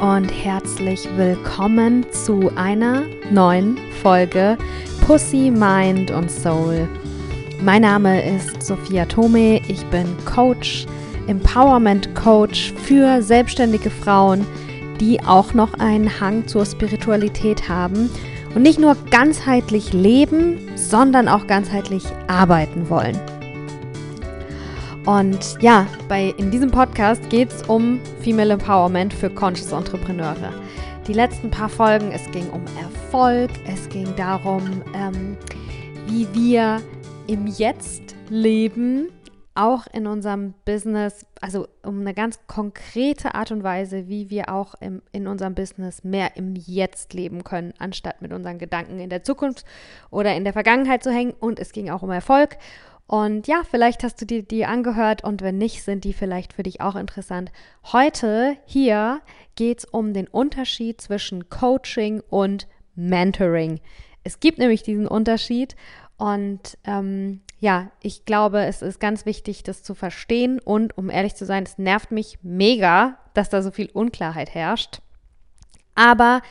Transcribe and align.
und 0.00 0.30
herzlich 0.30 1.06
willkommen 1.16 2.06
zu 2.10 2.50
einer 2.56 3.02
neuen 3.30 3.76
Folge 4.02 4.56
Pussy, 5.06 5.50
Mind 5.50 6.10
und 6.10 6.30
Soul. 6.30 6.88
Mein 7.62 7.82
Name 7.82 8.24
ist 8.34 8.62
Sophia 8.62 9.04
Tome, 9.04 9.60
ich 9.68 9.84
bin 9.86 10.06
Coach, 10.24 10.86
Empowerment 11.26 12.14
Coach 12.14 12.72
für 12.82 13.20
selbstständige 13.20 13.90
Frauen, 13.90 14.46
die 15.00 15.20
auch 15.22 15.52
noch 15.52 15.74
einen 15.74 16.18
Hang 16.18 16.46
zur 16.46 16.64
Spiritualität 16.64 17.68
haben 17.68 18.08
und 18.54 18.62
nicht 18.62 18.78
nur 18.78 18.96
ganzheitlich 19.10 19.92
leben, 19.92 20.58
sondern 20.76 21.28
auch 21.28 21.46
ganzheitlich 21.46 22.04
arbeiten 22.26 22.88
wollen. 22.88 23.20
Und 25.06 25.56
ja, 25.62 25.86
bei, 26.08 26.34
in 26.36 26.50
diesem 26.50 26.70
Podcast 26.70 27.30
geht 27.30 27.50
es 27.50 27.62
um 27.62 28.00
Female 28.20 28.52
Empowerment 28.52 29.14
für 29.14 29.30
Conscious 29.30 29.72
Entrepreneure. 29.72 30.52
Die 31.06 31.14
letzten 31.14 31.50
paar 31.50 31.70
Folgen, 31.70 32.12
es 32.12 32.30
ging 32.30 32.48
um 32.50 32.62
Erfolg, 32.78 33.50
es 33.66 33.88
ging 33.88 34.14
darum, 34.16 34.82
ähm, 34.94 35.36
wie 36.06 36.28
wir 36.34 36.82
im 37.26 37.46
Jetzt 37.46 38.14
leben, 38.28 39.08
auch 39.54 39.86
in 39.92 40.06
unserem 40.06 40.54
Business, 40.64 41.26
also 41.40 41.66
um 41.82 42.00
eine 42.00 42.14
ganz 42.14 42.38
konkrete 42.46 43.34
Art 43.34 43.50
und 43.50 43.62
Weise, 43.62 44.08
wie 44.08 44.30
wir 44.30 44.52
auch 44.52 44.74
im, 44.80 45.02
in 45.12 45.26
unserem 45.26 45.54
Business 45.54 46.04
mehr 46.04 46.36
im 46.36 46.54
Jetzt 46.56 47.14
leben 47.14 47.42
können, 47.42 47.74
anstatt 47.78 48.22
mit 48.22 48.32
unseren 48.32 48.58
Gedanken 48.58 49.00
in 49.00 49.10
der 49.10 49.22
Zukunft 49.22 49.64
oder 50.10 50.34
in 50.34 50.44
der 50.44 50.52
Vergangenheit 50.52 51.02
zu 51.02 51.10
hängen. 51.10 51.34
Und 51.40 51.58
es 51.58 51.72
ging 51.72 51.90
auch 51.90 52.02
um 52.02 52.10
Erfolg. 52.10 52.58
Und 53.10 53.48
ja, 53.48 53.62
vielleicht 53.68 54.04
hast 54.04 54.20
du 54.20 54.24
dir 54.24 54.44
die 54.44 54.66
angehört 54.66 55.24
und 55.24 55.42
wenn 55.42 55.58
nicht, 55.58 55.82
sind 55.82 56.04
die 56.04 56.12
vielleicht 56.12 56.52
für 56.52 56.62
dich 56.62 56.80
auch 56.80 56.94
interessant. 56.94 57.50
Heute 57.92 58.56
hier 58.66 59.20
geht 59.56 59.80
es 59.80 59.84
um 59.84 60.14
den 60.14 60.28
Unterschied 60.28 61.00
zwischen 61.00 61.48
Coaching 61.48 62.22
und 62.30 62.68
Mentoring. 62.94 63.80
Es 64.22 64.38
gibt 64.38 64.58
nämlich 64.58 64.84
diesen 64.84 65.08
Unterschied 65.08 65.74
und 66.18 66.78
ähm, 66.84 67.40
ja, 67.58 67.90
ich 68.00 68.26
glaube, 68.26 68.64
es 68.66 68.80
ist 68.80 69.00
ganz 69.00 69.26
wichtig, 69.26 69.64
das 69.64 69.82
zu 69.82 69.96
verstehen 69.96 70.60
und 70.60 70.96
um 70.96 71.10
ehrlich 71.10 71.34
zu 71.34 71.44
sein, 71.44 71.64
es 71.64 71.78
nervt 71.78 72.12
mich 72.12 72.38
mega, 72.42 73.18
dass 73.34 73.48
da 73.48 73.60
so 73.60 73.72
viel 73.72 73.90
Unklarheit 73.92 74.54
herrscht. 74.54 75.00
Aber 75.96 76.42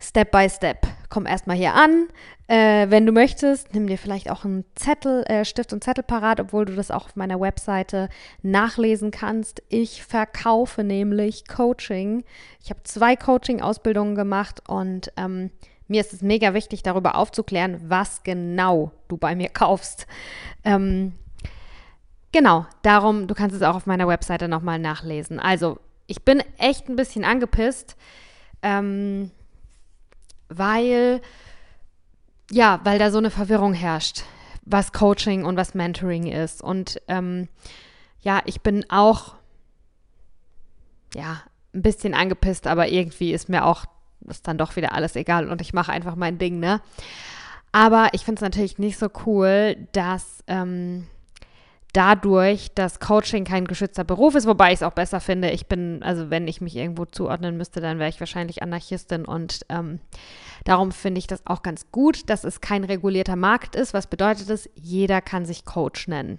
Step 0.00 0.32
by 0.32 0.50
Step. 0.50 0.86
Komm 1.08 1.24
erstmal 1.24 1.56
hier 1.56 1.74
an. 1.74 2.08
Äh, 2.46 2.90
wenn 2.90 3.06
du 3.06 3.12
möchtest, 3.12 3.72
nimm 3.74 3.86
dir 3.86 3.96
vielleicht 3.96 4.30
auch 4.30 4.44
einen 4.44 4.64
Zettel, 4.74 5.24
äh, 5.24 5.44
Stift 5.46 5.72
und 5.72 5.82
Zettel 5.82 6.04
parat, 6.04 6.40
obwohl 6.40 6.66
du 6.66 6.74
das 6.74 6.90
auch 6.90 7.06
auf 7.06 7.16
meiner 7.16 7.40
Webseite 7.40 8.10
nachlesen 8.42 9.10
kannst. 9.10 9.62
Ich 9.70 10.04
verkaufe 10.04 10.84
nämlich 10.84 11.48
Coaching. 11.48 12.22
Ich 12.62 12.70
habe 12.70 12.82
zwei 12.84 13.16
Coaching-Ausbildungen 13.16 14.14
gemacht 14.14 14.62
und 14.68 15.10
ähm, 15.16 15.50
mir 15.88 16.00
ist 16.00 16.12
es 16.12 16.22
mega 16.22 16.52
wichtig, 16.54 16.82
darüber 16.82 17.16
aufzuklären, 17.16 17.80
was 17.88 18.22
genau 18.22 18.92
du 19.08 19.16
bei 19.16 19.34
mir 19.34 19.48
kaufst. 19.48 20.06
Ähm, 20.64 21.12
genau, 22.32 22.66
darum, 22.82 23.26
du 23.26 23.34
kannst 23.34 23.56
es 23.56 23.62
auch 23.62 23.76
auf 23.76 23.86
meiner 23.86 24.08
Webseite 24.08 24.48
nochmal 24.48 24.78
nachlesen. 24.78 25.40
Also, 25.40 25.78
ich 26.06 26.22
bin 26.24 26.42
echt 26.58 26.88
ein 26.88 26.96
bisschen 26.96 27.24
angepisst. 27.24 27.96
Ähm, 28.62 29.30
weil, 30.48 31.20
ja, 32.50 32.80
weil 32.84 32.98
da 32.98 33.10
so 33.10 33.18
eine 33.18 33.30
Verwirrung 33.30 33.74
herrscht, 33.74 34.22
was 34.64 34.92
Coaching 34.92 35.44
und 35.44 35.56
was 35.56 35.74
Mentoring 35.74 36.26
ist. 36.26 36.62
Und 36.62 37.00
ähm, 37.08 37.48
ja, 38.20 38.42
ich 38.46 38.60
bin 38.60 38.84
auch, 38.90 39.34
ja, 41.14 41.42
ein 41.74 41.82
bisschen 41.82 42.14
angepisst, 42.14 42.66
aber 42.66 42.88
irgendwie 42.88 43.32
ist 43.32 43.48
mir 43.48 43.64
auch, 43.64 43.84
ist 44.28 44.46
dann 44.46 44.58
doch 44.58 44.76
wieder 44.76 44.92
alles 44.92 45.16
egal 45.16 45.50
und 45.50 45.60
ich 45.60 45.74
mache 45.74 45.92
einfach 45.92 46.16
mein 46.16 46.38
Ding, 46.38 46.60
ne? 46.60 46.80
Aber 47.72 48.10
ich 48.12 48.24
finde 48.24 48.38
es 48.38 48.42
natürlich 48.42 48.78
nicht 48.78 48.98
so 48.98 49.08
cool, 49.26 49.76
dass 49.90 50.44
ähm, 50.46 51.08
dadurch, 51.92 52.72
dass 52.74 53.00
Coaching 53.00 53.44
kein 53.44 53.66
geschützter 53.66 54.04
Beruf 54.04 54.34
ist, 54.34 54.46
wobei 54.46 54.68
ich 54.68 54.76
es 54.76 54.82
auch 54.82 54.92
besser 54.92 55.20
finde. 55.20 55.50
Ich 55.50 55.66
bin, 55.66 56.02
also 56.02 56.30
wenn 56.30 56.46
ich 56.46 56.60
mich 56.60 56.76
irgendwo 56.76 57.04
zuordnen 57.04 57.56
müsste, 57.56 57.80
dann 57.80 57.98
wäre 57.98 58.10
ich 58.10 58.20
wahrscheinlich 58.20 58.62
Anarchistin 58.62 59.24
und 59.24 59.66
ähm, 59.70 59.98
darum 60.64 60.92
finde 60.92 61.18
ich 61.18 61.26
das 61.26 61.46
auch 61.46 61.62
ganz 61.62 61.90
gut, 61.92 62.28
dass 62.28 62.44
es 62.44 62.60
kein 62.60 62.84
regulierter 62.84 63.36
Markt 63.36 63.76
ist. 63.76 63.94
Was 63.94 64.06
bedeutet 64.06 64.50
das? 64.50 64.68
Jeder 64.74 65.20
kann 65.20 65.44
sich 65.44 65.64
Coach 65.64 66.08
nennen. 66.08 66.38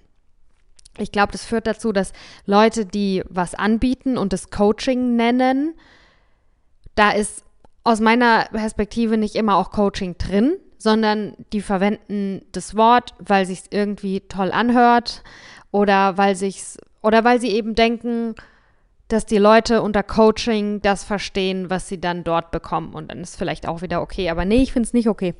Ich 0.97 1.11
glaube, 1.11 1.31
das 1.31 1.43
führt 1.43 1.67
dazu, 1.67 1.91
dass 1.91 2.13
Leute, 2.45 2.85
die 2.85 3.23
was 3.29 3.55
anbieten 3.55 4.17
und 4.17 4.33
das 4.33 4.49
Coaching 4.49 5.15
nennen, 5.15 5.73
da 6.95 7.11
ist 7.11 7.43
aus 7.83 7.99
meiner 7.99 8.45
Perspektive 8.45 9.17
nicht 9.17 9.35
immer 9.35 9.57
auch 9.57 9.71
Coaching 9.71 10.17
drin 10.17 10.57
sondern 10.85 11.35
die 11.51 11.61
verwenden 11.61 12.45
das 12.51 12.75
Wort, 12.75 13.15
weil 13.17 13.47
sich 13.47 13.63
irgendwie 13.71 14.21
toll 14.21 14.51
anhört 14.51 15.23
oder 15.71 16.15
weil 16.17 16.35
sich's 16.35 16.77
oder 17.01 17.23
weil 17.23 17.41
sie 17.41 17.49
eben 17.49 17.73
denken, 17.73 18.35
dass 19.07 19.25
die 19.25 19.37
Leute 19.37 19.81
unter 19.81 20.03
Coaching 20.03 20.81
das 20.81 21.03
verstehen, 21.03 21.69
was 21.69 21.87
sie 21.87 21.99
dann 21.99 22.23
dort 22.23 22.51
bekommen. 22.51 22.93
Und 22.93 23.11
dann 23.11 23.21
ist 23.21 23.35
vielleicht 23.35 23.67
auch 23.67 23.81
wieder 23.81 24.01
okay. 24.01 24.29
Aber 24.29 24.45
nee, 24.45 24.63
ich 24.63 24.73
finde 24.73 24.87
es 24.87 24.93
nicht 24.93 25.07
okay. 25.07 25.35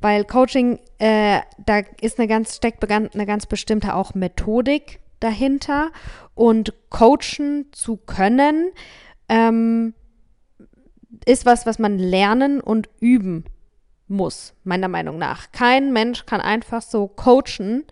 Weil 0.00 0.24
Coaching, 0.24 0.80
äh, 0.98 1.40
da 1.64 1.82
ist 2.00 2.18
eine 2.18 2.28
ganz, 2.28 2.56
steckt 2.56 2.88
eine 2.90 3.26
ganz 3.26 3.46
bestimmte 3.46 3.94
auch 3.94 4.14
Methodik 4.14 5.00
dahinter. 5.20 5.90
Und 6.34 6.74
coachen 6.90 7.66
zu 7.72 7.96
können, 7.96 8.70
ähm, 9.28 9.94
ist 11.24 11.46
was, 11.46 11.66
was 11.66 11.78
man 11.78 11.98
lernen 11.98 12.60
und 12.60 12.88
üben 13.00 13.44
muss, 14.12 14.54
meiner 14.62 14.88
Meinung 14.88 15.18
nach. 15.18 15.50
Kein 15.50 15.92
Mensch 15.92 16.26
kann 16.26 16.40
einfach 16.40 16.82
so 16.82 17.08
coachen, 17.08 17.84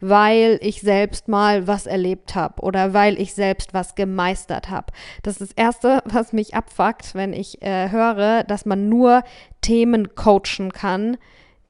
weil 0.00 0.58
ich 0.62 0.80
selbst 0.80 1.28
mal 1.28 1.66
was 1.68 1.86
erlebt 1.86 2.34
habe 2.34 2.62
oder 2.62 2.92
weil 2.94 3.20
ich 3.20 3.34
selbst 3.34 3.74
was 3.74 3.94
gemeistert 3.94 4.70
habe. 4.70 4.92
Das 5.22 5.40
ist 5.40 5.52
das 5.52 5.56
Erste, 5.56 6.02
was 6.04 6.32
mich 6.32 6.54
abfuckt, 6.54 7.14
wenn 7.14 7.32
ich 7.32 7.62
äh, 7.62 7.90
höre, 7.90 8.42
dass 8.42 8.66
man 8.66 8.88
nur 8.88 9.22
Themen 9.60 10.14
coachen 10.14 10.72
kann, 10.72 11.16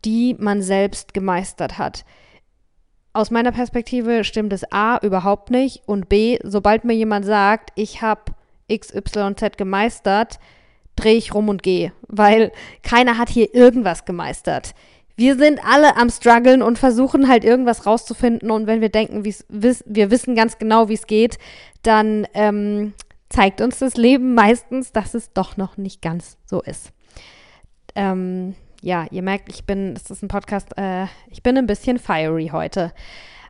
die 0.05 0.37
man 0.39 0.63
selbst 0.63 1.13
gemeistert 1.13 1.77
hat. 1.77 2.05
Aus 3.13 3.31
meiner 3.31 3.53
Perspektive 3.53 4.25
stimmt 4.25 4.53
es 4.53 4.71
A 4.73 4.99
überhaupt 4.99 5.51
nicht 5.51 5.83
und 5.87 6.09
B, 6.09 6.39
sobald 6.43 6.85
mir 6.85 6.93
jemand 6.95 7.25
sagt, 7.25 7.71
ich 7.75 8.03
habe 8.03 8.33
XYZ 8.71 9.57
gemeistert, 9.57 10.39
drehe 10.97 11.17
ich 11.17 11.35
rum 11.35 11.49
und 11.49 11.63
gehe, 11.63 11.93
weil 12.09 12.53
keiner 12.83 13.19
hat 13.19 13.29
hier 13.29 13.55
irgendwas 13.55 14.05
gemeistert. 14.05 14.75
Wir 15.17 15.37
sind 15.37 15.61
alle 15.65 15.97
am 15.97 16.11
struggeln 16.11 16.63
und 16.63 16.79
versuchen 16.79 17.29
halt 17.29 17.45
irgendwas 17.45 17.87
rauszufinden 17.87 18.51
und 18.51 18.67
wenn 18.67 18.81
wir 18.81 18.91
denken, 18.91 19.25
wir 19.25 20.11
wissen 20.11 20.35
ganz 20.35 20.59
genau, 20.59 20.89
wie 20.89 20.95
es 20.95 21.07
geht, 21.07 21.39
dann 21.83 22.27
ähm, 22.35 22.93
zeigt 23.31 23.61
uns 23.61 23.79
das 23.79 23.97
Leben 23.97 24.35
meistens, 24.35 24.93
dass 24.93 25.15
es 25.15 25.33
doch 25.33 25.57
noch 25.57 25.79
nicht 25.79 26.03
ganz 26.03 26.37
so 26.45 26.61
ist. 26.61 26.93
Ähm, 27.95 28.55
ja, 28.83 29.07
ihr 29.11 29.23
merkt, 29.23 29.49
ich 29.49 29.65
bin, 29.65 29.95
es 29.97 30.11
ist 30.11 30.23
ein 30.23 30.29
Podcast, 30.29 30.77
äh, 30.77 31.07
ich 31.31 31.43
bin 31.43 31.57
ein 31.57 31.67
bisschen 31.67 31.99
fiery 31.99 32.51
heute. 32.53 32.93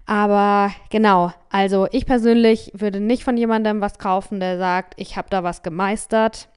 Aber 0.07 0.73
genau, 0.91 1.33
also 1.51 1.89
ich 1.91 2.07
persönlich 2.07 2.71
würde 2.75 3.01
nicht 3.01 3.25
von 3.25 3.37
jemandem 3.37 3.81
was 3.81 3.99
kaufen, 3.99 4.39
der 4.39 4.57
sagt, 4.57 4.95
ich 4.97 5.17
habe 5.17 5.29
da 5.31 5.43
was 5.43 5.65
gemeistert 5.65 6.49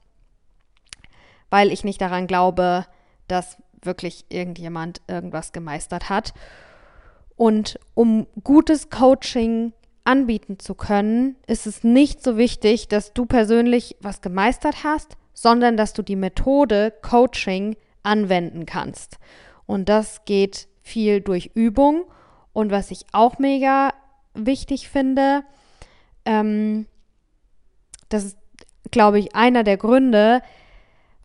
weil 1.50 1.72
ich 1.72 1.84
nicht 1.84 2.00
daran 2.00 2.26
glaube, 2.26 2.86
dass 3.28 3.58
wirklich 3.82 4.24
irgendjemand 4.28 5.00
irgendwas 5.08 5.52
gemeistert 5.52 6.08
hat. 6.08 6.32
Und 7.36 7.78
um 7.94 8.26
gutes 8.44 8.90
Coaching 8.90 9.72
anbieten 10.04 10.58
zu 10.58 10.74
können, 10.74 11.36
ist 11.46 11.66
es 11.66 11.84
nicht 11.84 12.22
so 12.22 12.36
wichtig, 12.36 12.88
dass 12.88 13.12
du 13.12 13.26
persönlich 13.26 13.96
was 14.00 14.20
gemeistert 14.20 14.84
hast, 14.84 15.16
sondern 15.34 15.76
dass 15.76 15.92
du 15.92 16.02
die 16.02 16.16
Methode 16.16 16.92
Coaching 17.02 17.76
anwenden 18.02 18.66
kannst. 18.66 19.18
Und 19.66 19.88
das 19.88 20.24
geht 20.24 20.68
viel 20.82 21.20
durch 21.20 21.52
Übung. 21.54 22.04
Und 22.52 22.70
was 22.70 22.90
ich 22.90 23.06
auch 23.12 23.38
mega 23.38 23.94
wichtig 24.34 24.88
finde, 24.88 25.42
ähm, 26.24 26.86
das 28.08 28.24
ist, 28.24 28.38
glaube 28.90 29.18
ich, 29.18 29.34
einer 29.34 29.62
der 29.62 29.76
Gründe, 29.76 30.42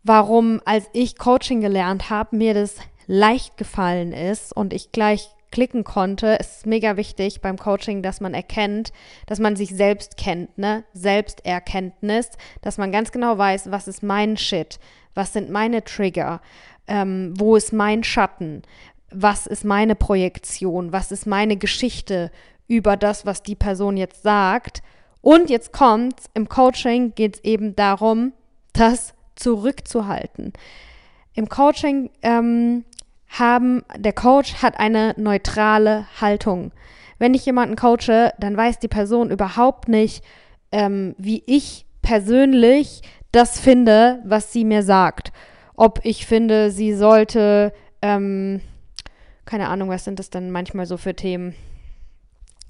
warum, 0.06 0.60
als 0.64 0.88
ich 0.92 1.18
Coaching 1.18 1.60
gelernt 1.60 2.10
habe, 2.10 2.36
mir 2.36 2.54
das 2.54 2.76
leicht 3.06 3.56
gefallen 3.56 4.12
ist 4.12 4.54
und 4.54 4.72
ich 4.72 4.92
gleich 4.92 5.28
klicken 5.50 5.84
konnte. 5.84 6.36
Ist 6.40 6.66
mega 6.66 6.96
wichtig 6.96 7.40
beim 7.40 7.56
Coaching, 7.58 8.02
dass 8.02 8.20
man 8.20 8.34
erkennt, 8.34 8.92
dass 9.26 9.38
man 9.38 9.56
sich 9.56 9.70
selbst 9.70 10.16
kennt, 10.16 10.58
ne? 10.58 10.84
Selbsterkenntnis, 10.92 12.30
dass 12.62 12.78
man 12.78 12.92
ganz 12.92 13.12
genau 13.12 13.38
weiß, 13.38 13.70
was 13.70 13.88
ist 13.88 14.02
mein 14.02 14.36
Shit, 14.36 14.78
was 15.14 15.32
sind 15.32 15.50
meine 15.50 15.82
Trigger, 15.84 16.40
ähm, 16.86 17.34
wo 17.36 17.56
ist 17.56 17.72
mein 17.72 18.04
Schatten, 18.04 18.62
was 19.10 19.46
ist 19.46 19.64
meine 19.64 19.94
Projektion, 19.94 20.92
was 20.92 21.12
ist 21.12 21.26
meine 21.26 21.56
Geschichte 21.56 22.30
über 22.68 22.96
das, 22.96 23.24
was 23.24 23.42
die 23.42 23.54
Person 23.54 23.96
jetzt 23.96 24.22
sagt. 24.22 24.82
Und 25.20 25.48
jetzt 25.50 25.72
kommt's, 25.72 26.26
im 26.34 26.48
Coaching 26.48 27.14
geht 27.14 27.36
es 27.36 27.44
eben 27.44 27.74
darum, 27.74 28.32
das 28.72 29.15
zurückzuhalten. 29.36 30.52
Im 31.34 31.48
Coaching 31.48 32.10
ähm, 32.22 32.84
haben, 33.28 33.84
der 33.96 34.12
Coach 34.12 34.62
hat 34.62 34.78
eine 34.78 35.14
neutrale 35.16 36.06
Haltung. 36.20 36.72
Wenn 37.18 37.34
ich 37.34 37.46
jemanden 37.46 37.76
coache, 37.76 38.32
dann 38.38 38.56
weiß 38.56 38.78
die 38.78 38.88
Person 38.88 39.30
überhaupt 39.30 39.88
nicht, 39.88 40.24
ähm, 40.72 41.14
wie 41.18 41.42
ich 41.46 41.86
persönlich 42.02 43.02
das 43.32 43.58
finde, 43.58 44.20
was 44.24 44.52
sie 44.52 44.64
mir 44.64 44.82
sagt. 44.82 45.32
Ob 45.74 46.00
ich 46.04 46.26
finde, 46.26 46.70
sie 46.70 46.94
sollte, 46.94 47.72
ähm, 48.02 48.60
keine 49.44 49.68
Ahnung, 49.68 49.88
was 49.88 50.04
sind 50.04 50.18
das 50.18 50.30
dann 50.30 50.50
manchmal 50.50 50.86
so 50.86 50.96
für 50.96 51.14
Themen? 51.14 51.54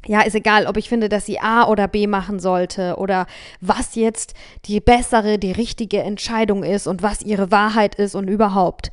Ja, 0.07 0.21
ist 0.23 0.35
egal, 0.35 0.67
ob 0.67 0.77
ich 0.77 0.89
finde, 0.89 1.09
dass 1.09 1.27
sie 1.27 1.41
A 1.41 1.67
oder 1.67 1.89
B 1.89 2.07
machen 2.07 2.39
sollte 2.39 2.97
oder 2.97 3.27
was 3.61 3.95
jetzt 3.95 4.35
die 4.67 4.81
bessere, 4.81 5.39
die 5.39 5.53
richtige 5.53 6.03
Entscheidung 6.03 6.63
ist 6.63 6.87
und 6.87 7.03
was 7.03 7.23
ihre 7.23 7.51
Wahrheit 7.51 7.97
ist 7.97 8.15
und 8.15 8.29
überhaupt. 8.29 8.91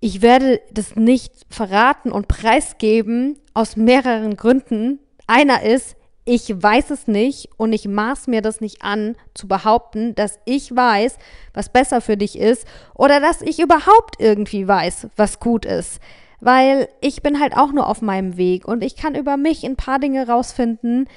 Ich 0.00 0.22
werde 0.22 0.60
das 0.70 0.96
nicht 0.96 1.32
verraten 1.48 2.12
und 2.12 2.28
preisgeben 2.28 3.38
aus 3.54 3.76
mehreren 3.76 4.36
Gründen. 4.36 4.98
Einer 5.26 5.62
ist, 5.62 5.96
ich 6.26 6.50
weiß 6.50 6.90
es 6.90 7.06
nicht 7.06 7.48
und 7.56 7.72
ich 7.72 7.86
maß 7.86 8.26
mir 8.26 8.42
das 8.42 8.60
nicht 8.60 8.82
an, 8.82 9.16
zu 9.34 9.46
behaupten, 9.46 10.14
dass 10.14 10.40
ich 10.44 10.74
weiß, 10.74 11.16
was 11.52 11.68
besser 11.68 12.00
für 12.00 12.16
dich 12.16 12.38
ist 12.38 12.66
oder 12.94 13.20
dass 13.20 13.40
ich 13.42 13.60
überhaupt 13.60 14.16
irgendwie 14.18 14.66
weiß, 14.66 15.08
was 15.16 15.38
gut 15.38 15.64
ist. 15.64 16.00
Weil 16.44 16.90
ich 17.00 17.22
bin 17.22 17.40
halt 17.40 17.56
auch 17.56 17.72
nur 17.72 17.88
auf 17.88 18.02
meinem 18.02 18.36
Weg 18.36 18.68
und 18.68 18.84
ich 18.84 18.96
kann 18.96 19.14
über 19.14 19.38
mich 19.38 19.64
ein 19.64 19.76
paar 19.76 19.98
Dinge 19.98 20.28
rausfinden, 20.28 21.08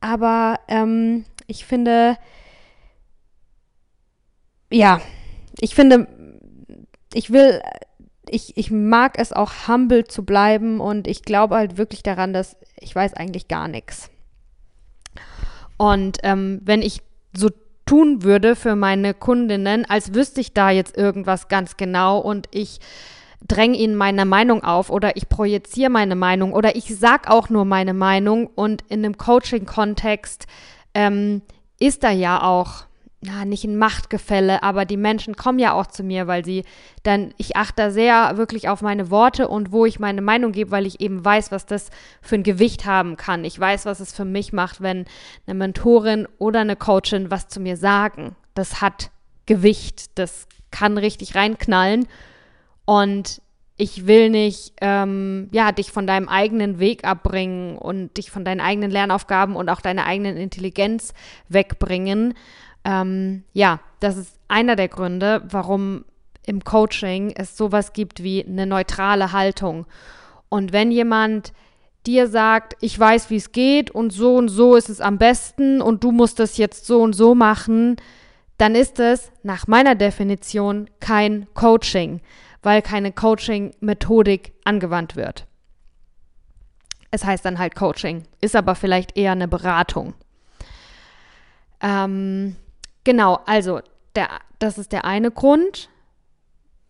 aber 0.00 0.60
ähm, 0.68 1.24
ich 1.48 1.66
finde, 1.66 2.16
ja, 4.70 5.00
ich 5.58 5.74
finde, 5.74 6.06
ich 7.12 7.32
will 7.32 7.60
ich, 8.28 8.56
ich 8.56 8.70
mag 8.70 9.18
es 9.18 9.32
auch 9.32 9.66
humble 9.66 10.04
zu 10.04 10.24
bleiben 10.24 10.78
und 10.78 11.08
ich 11.08 11.22
glaube 11.22 11.56
halt 11.56 11.78
wirklich 11.78 12.04
daran, 12.04 12.32
dass 12.32 12.56
ich 12.78 12.94
weiß 12.94 13.14
eigentlich 13.14 13.48
gar 13.48 13.66
nichts. 13.66 14.08
Und 15.78 16.18
ähm, 16.22 16.60
wenn 16.62 16.80
ich 16.80 17.02
so 17.36 17.50
tun 17.86 18.22
würde 18.22 18.54
für 18.54 18.76
meine 18.76 19.14
Kundinnen, 19.14 19.84
als 19.84 20.14
wüsste 20.14 20.40
ich 20.40 20.54
da 20.54 20.70
jetzt 20.70 20.96
irgendwas 20.96 21.48
ganz 21.48 21.76
genau 21.76 22.20
und 22.20 22.46
ich 22.52 22.78
dränge 23.46 23.76
ihnen 23.76 23.96
meine 23.96 24.24
Meinung 24.24 24.64
auf 24.64 24.90
oder 24.90 25.16
ich 25.16 25.28
projiziere 25.28 25.90
meine 25.90 26.16
Meinung 26.16 26.52
oder 26.52 26.76
ich 26.76 26.96
sag 26.96 27.28
auch 27.30 27.48
nur 27.48 27.64
meine 27.64 27.94
Meinung 27.94 28.46
und 28.46 28.82
in 28.88 29.04
einem 29.04 29.16
Coaching-Kontext 29.16 30.46
ähm, 30.94 31.42
ist 31.78 32.02
da 32.02 32.10
ja 32.10 32.42
auch 32.42 32.86
na, 33.20 33.44
nicht 33.44 33.64
ein 33.64 33.76
Machtgefälle, 33.76 34.62
aber 34.62 34.84
die 34.84 34.96
Menschen 34.96 35.36
kommen 35.36 35.58
ja 35.58 35.72
auch 35.72 35.86
zu 35.86 36.02
mir, 36.02 36.26
weil 36.26 36.44
sie 36.44 36.64
dann, 37.02 37.34
ich 37.38 37.56
achte 37.56 37.90
sehr 37.90 38.36
wirklich 38.36 38.68
auf 38.68 38.82
meine 38.82 39.10
Worte 39.10 39.48
und 39.48 39.72
wo 39.72 39.86
ich 39.86 39.98
meine 39.98 40.22
Meinung 40.22 40.52
gebe, 40.52 40.70
weil 40.70 40.86
ich 40.86 41.00
eben 41.00 41.24
weiß, 41.24 41.50
was 41.50 41.66
das 41.66 41.90
für 42.20 42.36
ein 42.36 42.42
Gewicht 42.42 42.84
haben 42.84 43.16
kann. 43.16 43.44
Ich 43.44 43.58
weiß, 43.58 43.86
was 43.86 44.00
es 44.00 44.12
für 44.12 44.24
mich 44.24 44.52
macht, 44.52 44.80
wenn 44.80 45.06
eine 45.46 45.54
Mentorin 45.54 46.28
oder 46.38 46.60
eine 46.60 46.76
Coachin 46.76 47.30
was 47.30 47.48
zu 47.48 47.58
mir 47.58 47.76
sagen. 47.76 48.36
Das 48.54 48.80
hat 48.80 49.10
Gewicht, 49.46 50.18
das 50.18 50.46
kann 50.70 50.98
richtig 50.98 51.34
reinknallen 51.34 52.06
und 52.86 53.42
ich 53.76 54.06
will 54.06 54.30
nicht, 54.30 54.72
ähm, 54.80 55.48
ja, 55.52 55.70
dich 55.70 55.92
von 55.92 56.06
deinem 56.06 56.28
eigenen 56.28 56.78
Weg 56.78 57.04
abbringen 57.04 57.76
und 57.76 58.16
dich 58.16 58.30
von 58.30 58.44
deinen 58.44 58.60
eigenen 58.60 58.90
Lernaufgaben 58.90 59.54
und 59.54 59.68
auch 59.68 59.82
deiner 59.82 60.06
eigenen 60.06 60.38
Intelligenz 60.38 61.12
wegbringen, 61.50 62.32
ähm, 62.84 63.44
ja, 63.52 63.80
das 64.00 64.16
ist 64.16 64.38
einer 64.48 64.76
der 64.76 64.88
Gründe, 64.88 65.42
warum 65.50 66.04
im 66.46 66.62
Coaching 66.64 67.32
es 67.36 67.56
sowas 67.56 67.92
gibt 67.92 68.22
wie 68.22 68.44
eine 68.44 68.66
neutrale 68.66 69.32
Haltung. 69.32 69.86
Und 70.48 70.72
wenn 70.72 70.92
jemand 70.92 71.52
dir 72.06 72.28
sagt, 72.28 72.76
ich 72.80 72.98
weiß, 72.98 73.30
wie 73.30 73.36
es 73.36 73.50
geht 73.50 73.90
und 73.90 74.12
so 74.12 74.36
und 74.36 74.48
so 74.48 74.76
ist 74.76 74.88
es 74.88 75.00
am 75.00 75.18
besten 75.18 75.82
und 75.82 76.04
du 76.04 76.12
musst 76.12 76.38
das 76.38 76.56
jetzt 76.56 76.86
so 76.86 77.02
und 77.02 77.14
so 77.14 77.34
machen, 77.34 77.96
dann 78.58 78.74
ist 78.74 79.00
es 79.00 79.32
nach 79.42 79.66
meiner 79.66 79.96
Definition 79.96 80.88
kein 81.00 81.46
Coaching, 81.54 82.20
weil 82.66 82.82
keine 82.82 83.12
Coaching-Methodik 83.12 84.52
angewandt 84.64 85.16
wird. 85.16 85.46
Es 87.10 87.24
heißt 87.24 87.44
dann 87.44 87.58
halt 87.58 87.74
Coaching, 87.76 88.24
ist 88.40 88.56
aber 88.56 88.74
vielleicht 88.74 89.16
eher 89.16 89.32
eine 89.32 89.48
Beratung. 89.48 90.14
Ähm, 91.80 92.56
Genau, 93.06 93.38
also 93.46 93.82
der, 94.16 94.28
das 94.58 94.78
ist 94.78 94.90
der 94.90 95.04
eine 95.04 95.30
Grund. 95.30 95.90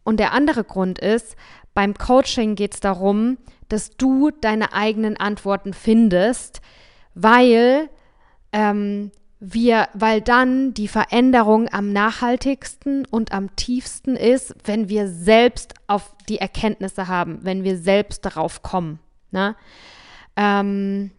Und 0.02 0.18
der 0.18 0.32
andere 0.32 0.64
Grund 0.64 0.98
ist, 0.98 1.36
beim 1.74 1.92
Coaching 1.92 2.54
geht 2.54 2.72
es 2.72 2.80
darum, 2.80 3.36
dass 3.68 3.90
du 3.98 4.30
deine 4.30 4.72
eigenen 4.72 5.18
Antworten 5.18 5.74
findest, 5.74 6.62
weil 7.12 7.90
ähm, 8.50 9.10
wir, 9.38 9.88
weil 9.92 10.20
dann 10.20 10.72
die 10.72 10.88
Veränderung 10.88 11.68
am 11.70 11.92
nachhaltigsten 11.92 13.04
und 13.06 13.32
am 13.32 13.54
tiefsten 13.56 14.16
ist, 14.16 14.54
wenn 14.64 14.88
wir 14.88 15.08
selbst 15.08 15.74
auf 15.86 16.14
die 16.28 16.38
Erkenntnisse 16.38 17.08
haben, 17.08 17.40
wenn 17.42 17.62
wir 17.62 17.76
selbst 17.76 18.24
darauf 18.24 18.62
kommen. 18.62 18.98
Ne? 19.30 19.56
Ähm, 20.36 21.10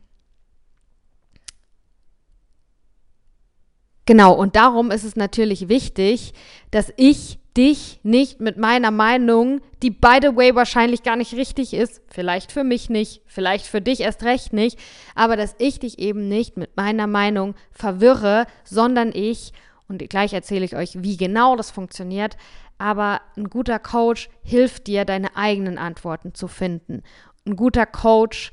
Genau, 4.07 4.31
und 4.31 4.55
darum 4.55 4.89
ist 4.89 5.03
es 5.03 5.17
natürlich 5.17 5.67
wichtig, 5.67 6.33
dass 6.71 6.93
ich 6.95 7.39
dich 7.57 8.00
nicht 8.04 8.39
mit 8.39 8.57
meiner 8.57 8.92
Meinung, 8.92 9.62
die 9.81 9.89
by 9.89 10.19
the 10.21 10.36
way 10.36 10.54
wahrscheinlich 10.54 11.01
gar 11.04 11.15
nicht 11.15 11.33
richtig 11.33 11.74
ist, 11.74 12.01
vielleicht 12.07 12.51
für 12.51 12.63
mich 12.63 12.89
nicht, 12.89 13.24
vielleicht 13.25 13.65
für 13.65 13.81
dich 13.81 14.01
erst 14.01 14.24
recht 14.24 14.54
nicht, 14.54 14.80
aber 15.15 15.36
dass 15.36 15.56
ich 15.57 15.80
dich 15.80 15.98
eben 15.98 16.27
nicht 16.27 16.56
mit 16.56 16.77
meiner 16.77 17.07
Meinung 17.07 17.56
verwirre, 17.71 18.45
sondern 18.63 19.12
ich, 19.13 19.54
und 19.88 20.07
gleich 20.09 20.33
erzähle 20.33 20.65
ich 20.65 20.75
euch, 20.75 21.01
wie 21.01 21.18
genau 21.18 21.56
das 21.56 21.71
funktioniert, 21.71 22.38
aber 22.77 23.21
ein 23.36 23.50
guter 23.50 23.80
Coach 23.80 24.30
hilft 24.44 24.88
dir, 24.88 25.04
deine 25.04 25.36
eigenen 25.36 25.80
Antworten 25.80 26.35
zu 26.35 26.47
finden. 26.47 27.02
Ein 27.45 27.56
guter 27.56 27.87
Coach 27.87 28.52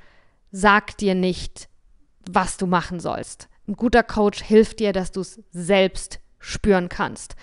sagt 0.51 1.01
dir 1.01 1.15
nicht, 1.15 1.69
was 2.31 2.57
du 2.57 2.67
machen 2.67 3.01
sollst. 3.01 3.49
Ein 3.69 3.75
guter 3.75 4.03
Coach 4.03 4.43
hilft 4.43 4.81
dir, 4.81 4.93
dass 4.93 5.13
du 5.13 5.21
es 5.21 5.43
selbst 5.51 6.21
spüren 6.39 6.89
kannst. 6.89 7.37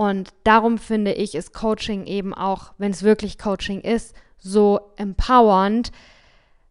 Und 0.00 0.30
darum 0.44 0.78
finde 0.78 1.12
ich, 1.12 1.34
ist 1.34 1.52
Coaching 1.52 2.06
eben 2.06 2.32
auch, 2.32 2.72
wenn 2.78 2.90
es 2.90 3.02
wirklich 3.02 3.36
Coaching 3.36 3.82
ist, 3.82 4.16
so 4.38 4.80
empowernd, 4.96 5.92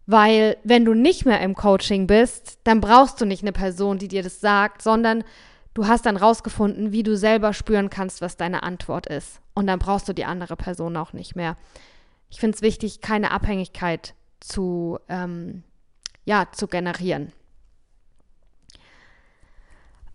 weil 0.08 0.58
wenn 0.64 0.84
du 0.84 0.96
nicht 0.96 1.28
mehr 1.28 1.40
im 1.42 1.54
Coaching 1.54 2.08
bist, 2.08 2.58
dann 2.64 2.82
brauchst 2.82 3.22
du 3.22 3.26
nicht 3.26 3.44
eine 3.44 3.52
Person, 3.52 4.00
die 4.00 4.08
dir 4.08 4.24
das 4.24 4.42
sagt, 4.42 4.82
sondern 4.82 5.24
du 5.76 5.86
hast 5.86 6.08
dann 6.08 6.18
rausgefunden, 6.18 6.92
wie 6.92 7.04
du 7.04 7.16
selber 7.16 7.54
spüren 7.54 7.92
kannst, 7.92 8.20
was 8.20 8.36
deine 8.36 8.64
Antwort 8.64 9.06
ist. 9.06 9.42
Und 9.54 9.68
dann 9.68 9.78
brauchst 9.78 10.10
du 10.10 10.14
die 10.14 10.26
andere 10.26 10.56
Person 10.56 10.98
auch 10.98 11.14
nicht 11.14 11.36
mehr. 11.36 11.56
Ich 12.32 12.40
finde 12.40 12.56
es 12.56 12.64
wichtig, 12.64 13.00
keine 13.00 13.30
Abhängigkeit 13.30 14.16
zu, 14.40 14.98
ähm, 15.08 15.62
ja, 16.26 16.48
zu 16.52 16.66
generieren. 16.66 17.32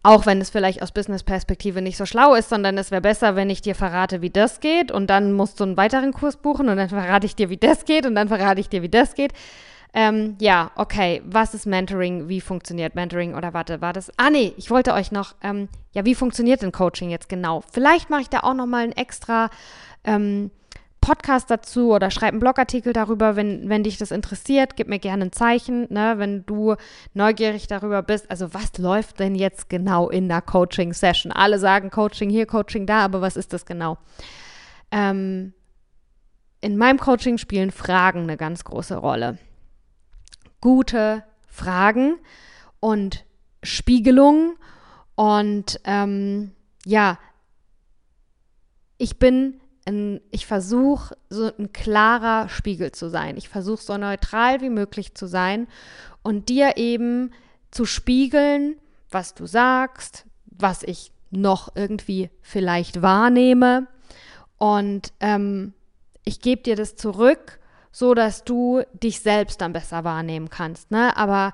Auch 0.05 0.27
wenn 0.27 0.39
es 0.39 0.51
vielleicht 0.51 0.83
aus 0.83 0.93
Business-Perspektive 0.93 1.81
nicht 1.81 1.97
so 1.97 2.05
schlau 2.05 2.35
ist, 2.35 2.51
sondern 2.51 2.77
es 2.77 2.91
wäre 2.91 3.01
besser, 3.01 3.37
wenn 3.37 3.49
ich 3.49 3.63
dir 3.63 3.75
verrate, 3.75 4.21
wie 4.21 4.29
das 4.29 4.61
geht 4.61 4.93
und 4.93 5.09
dann 5.09 5.33
musst 5.33 5.59
du 5.59 5.65
einen 5.65 5.79
weiteren 5.79 6.13
Kurs 6.13 6.37
buchen 6.37 6.69
und 6.69 6.77
dann 6.77 6.91
verrate 6.91 7.25
ich 7.25 7.35
dir, 7.35 7.49
wie 7.49 7.57
das 7.57 7.87
geht 7.87 8.05
und 8.05 8.15
dann 8.15 8.29
verrate 8.29 8.61
ich 8.61 8.69
dir, 8.69 8.83
wie 8.83 8.91
das 8.91 9.15
geht. 9.15 9.33
Ähm, 9.95 10.37
ja, 10.41 10.73
okay. 10.77 11.23
Was 11.25 11.55
ist 11.55 11.65
Mentoring? 11.65 12.29
Wie 12.29 12.43
funktioniert 12.43 12.95
Mentoring? 12.95 13.35
Oder 13.35 13.55
warte, 13.55 13.81
war 13.81 13.95
das? 13.95 14.13
Ah, 14.19 14.29
nee, 14.29 14.53
ich 14.59 14.71
wollte 14.71 14.93
euch 14.93 15.11
noch, 15.11 15.37
ähm, 15.43 15.69
ja, 15.93 16.05
wie 16.05 16.15
funktioniert 16.15 16.61
denn 16.61 16.73
Coaching 16.73 17.09
jetzt 17.09 17.31
genau? 17.31 17.63
Vielleicht 17.73 18.11
mache 18.11 18.21
ich 18.21 18.29
da 18.29 18.41
auch 18.41 18.55
nochmal 18.55 18.85
ein 18.85 18.93
extra 18.93 19.49
ähm, 20.05 20.51
Podcast 21.05 21.51
dazu 21.51 21.93
oder 21.93 22.11
schreib 22.11 22.31
einen 22.31 22.41
Blogartikel 22.41 22.95
darüber, 22.95 23.37
wenn, 23.37 23.69
wenn 23.69 23.83
dich 23.83 23.99
das 23.99 24.11
interessiert. 24.11 24.75
Gib 24.75 24.89
mir 24.89 24.99
gerne 24.99 25.27
ein 25.27 25.33
Zeichen, 25.33 25.87
ne, 25.93 26.15
wenn 26.17 26.47
du 26.47 26.77
neugierig 27.13 27.67
darüber 27.67 28.03
bist. 28.03 28.31
Also 28.31 28.55
was 28.55 28.79
läuft 28.79 29.21
denn 29.21 29.35
jetzt 29.35 29.69
genau 29.69 30.09
in 30.09 30.29
der 30.29 30.41
Coaching-Session? 30.41 31.31
Alle 31.31 31.59
sagen 31.59 31.91
Coaching 31.91 32.31
hier, 32.31 32.47
Coaching 32.47 32.87
da, 32.87 33.05
aber 33.05 33.21
was 33.21 33.37
ist 33.37 33.53
das 33.53 33.67
genau? 33.67 33.99
Ähm, 34.91 35.53
in 36.63 36.79
meinem 36.79 36.99
Coaching 36.99 37.37
spielen 37.37 37.71
Fragen 37.71 38.23
eine 38.23 38.39
ganz 38.39 38.65
große 38.65 38.97
Rolle. 38.97 39.37
Gute 40.63 41.23
Fragen 41.47 42.17
und 42.81 43.27
Spiegelung 43.63 44.57
und 45.17 45.79
ähm, 45.85 46.53
ja, 46.87 47.19
ich 48.97 49.19
bin 49.19 49.61
ein, 49.87 50.21
ich 50.31 50.47
versuche 50.47 51.17
so 51.29 51.51
ein 51.59 51.73
klarer 51.73 52.49
Spiegel 52.49 52.93
zu 52.93 53.09
sein. 53.09 53.37
Ich 53.37 53.49
versuche 53.49 53.83
so 53.83 53.97
neutral 53.97 54.61
wie 54.61 54.71
möglich 54.71 55.15
zu 55.15 55.27
sein 55.27 55.67
und 56.23 56.49
dir 56.49 56.77
eben 56.77 57.33
zu 57.71 57.85
spiegeln, 57.85 58.77
was 59.11 59.35
du 59.35 59.47
sagst, 59.47 60.27
was 60.47 60.83
ich 60.83 61.13
noch 61.31 61.75
irgendwie 61.75 62.31
vielleicht 62.41 63.03
wahrnehme. 63.03 63.87
Und 64.59 65.13
ähm, 65.21 65.75
ich 66.25 66.41
gebe 66.41 66.63
dir 66.63 66.77
das 66.77 66.97
zurück, 66.97 67.59
so 67.93 68.15
dass 68.15 68.45
du 68.45 68.83
dich 68.93 69.21
selbst 69.21 69.61
dann 69.61 69.73
besser 69.73 70.05
wahrnehmen 70.05 70.51
kannst. 70.51 70.91
Ne? 70.91 71.17
Aber 71.17 71.53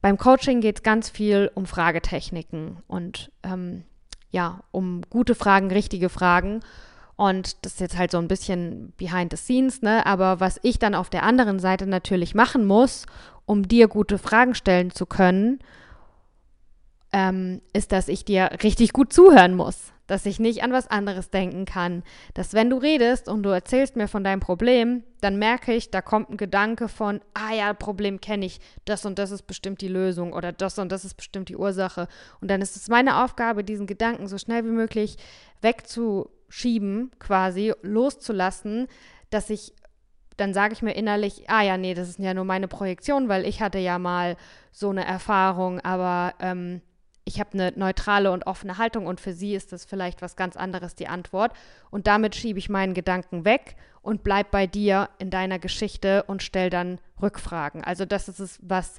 beim 0.00 0.18
Coaching 0.18 0.60
geht 0.60 0.78
es 0.78 0.82
ganz 0.82 1.10
viel 1.10 1.50
um 1.54 1.66
Fragetechniken 1.66 2.82
und 2.86 3.32
ähm, 3.42 3.84
ja, 4.30 4.60
um 4.70 5.02
gute 5.08 5.34
Fragen, 5.34 5.70
richtige 5.70 6.08
Fragen. 6.08 6.60
Und 7.18 7.64
das 7.64 7.72
ist 7.72 7.80
jetzt 7.80 7.98
halt 7.98 8.12
so 8.12 8.18
ein 8.18 8.28
bisschen 8.28 8.92
behind 8.96 9.32
the 9.32 9.36
scenes, 9.36 9.82
ne? 9.82 10.06
Aber 10.06 10.38
was 10.38 10.60
ich 10.62 10.78
dann 10.78 10.94
auf 10.94 11.10
der 11.10 11.24
anderen 11.24 11.58
Seite 11.58 11.84
natürlich 11.84 12.32
machen 12.36 12.64
muss, 12.64 13.06
um 13.44 13.66
dir 13.66 13.88
gute 13.88 14.18
Fragen 14.18 14.54
stellen 14.54 14.92
zu 14.92 15.04
können, 15.04 15.58
ähm, 17.12 17.60
ist, 17.72 17.90
dass 17.90 18.06
ich 18.06 18.24
dir 18.24 18.50
richtig 18.62 18.92
gut 18.92 19.12
zuhören 19.12 19.56
muss. 19.56 19.92
Dass 20.08 20.26
ich 20.26 20.40
nicht 20.40 20.64
an 20.64 20.72
was 20.72 20.88
anderes 20.88 21.30
denken 21.30 21.64
kann. 21.64 22.02
Dass 22.34 22.52
wenn 22.54 22.70
du 22.70 22.78
redest 22.78 23.28
und 23.28 23.44
du 23.44 23.50
erzählst 23.50 23.94
mir 23.94 24.08
von 24.08 24.24
deinem 24.24 24.40
Problem, 24.40 25.04
dann 25.20 25.38
merke 25.38 25.72
ich, 25.72 25.92
da 25.92 26.02
kommt 26.02 26.30
ein 26.30 26.36
Gedanke 26.36 26.88
von, 26.88 27.20
ah 27.34 27.54
ja, 27.54 27.72
Problem 27.74 28.20
kenne 28.20 28.46
ich, 28.46 28.58
das 28.84 29.06
und 29.06 29.20
das 29.20 29.30
ist 29.30 29.46
bestimmt 29.46 29.80
die 29.80 29.88
Lösung 29.88 30.32
oder 30.32 30.50
das 30.50 30.80
und 30.80 30.90
das 30.90 31.04
ist 31.04 31.14
bestimmt 31.14 31.48
die 31.48 31.56
Ursache. 31.56 32.08
Und 32.40 32.50
dann 32.50 32.60
ist 32.60 32.74
es 32.74 32.88
meine 32.88 33.22
Aufgabe, 33.22 33.62
diesen 33.62 33.86
Gedanken 33.86 34.26
so 34.26 34.36
schnell 34.36 34.64
wie 34.64 34.70
möglich 34.70 35.16
wegzu 35.60 36.30
schieben, 36.48 37.12
quasi 37.20 37.72
loszulassen, 37.82 38.88
dass 39.30 39.50
ich 39.50 39.74
dann 40.38 40.54
sage 40.54 40.72
ich 40.72 40.82
mir 40.82 40.92
innerlich, 40.92 41.50
ah 41.50 41.62
ja, 41.62 41.76
nee, 41.76 41.94
das 41.94 42.08
ist 42.08 42.20
ja 42.20 42.32
nur 42.32 42.44
meine 42.44 42.68
Projektion, 42.68 43.28
weil 43.28 43.44
ich 43.44 43.60
hatte 43.60 43.78
ja 43.78 43.98
mal 43.98 44.36
so 44.70 44.88
eine 44.88 45.04
Erfahrung, 45.04 45.80
aber 45.80 46.32
ähm, 46.38 46.80
ich 47.28 47.40
habe 47.40 47.50
eine 47.52 47.72
neutrale 47.76 48.32
und 48.32 48.46
offene 48.46 48.78
Haltung 48.78 49.06
und 49.06 49.20
für 49.20 49.34
sie 49.34 49.54
ist 49.54 49.72
das 49.72 49.84
vielleicht 49.84 50.22
was 50.22 50.34
ganz 50.34 50.56
anderes 50.56 50.94
die 50.94 51.08
Antwort. 51.08 51.52
Und 51.90 52.06
damit 52.06 52.34
schiebe 52.34 52.58
ich 52.58 52.70
meinen 52.70 52.94
Gedanken 52.94 53.44
weg 53.44 53.76
und 54.00 54.22
bleib 54.22 54.50
bei 54.50 54.66
dir 54.66 55.10
in 55.18 55.28
deiner 55.28 55.58
Geschichte 55.58 56.22
und 56.22 56.42
stell 56.42 56.70
dann 56.70 56.98
Rückfragen. 57.20 57.84
Also 57.84 58.06
das 58.06 58.30
ist 58.30 58.40
es, 58.40 58.58
was 58.62 58.98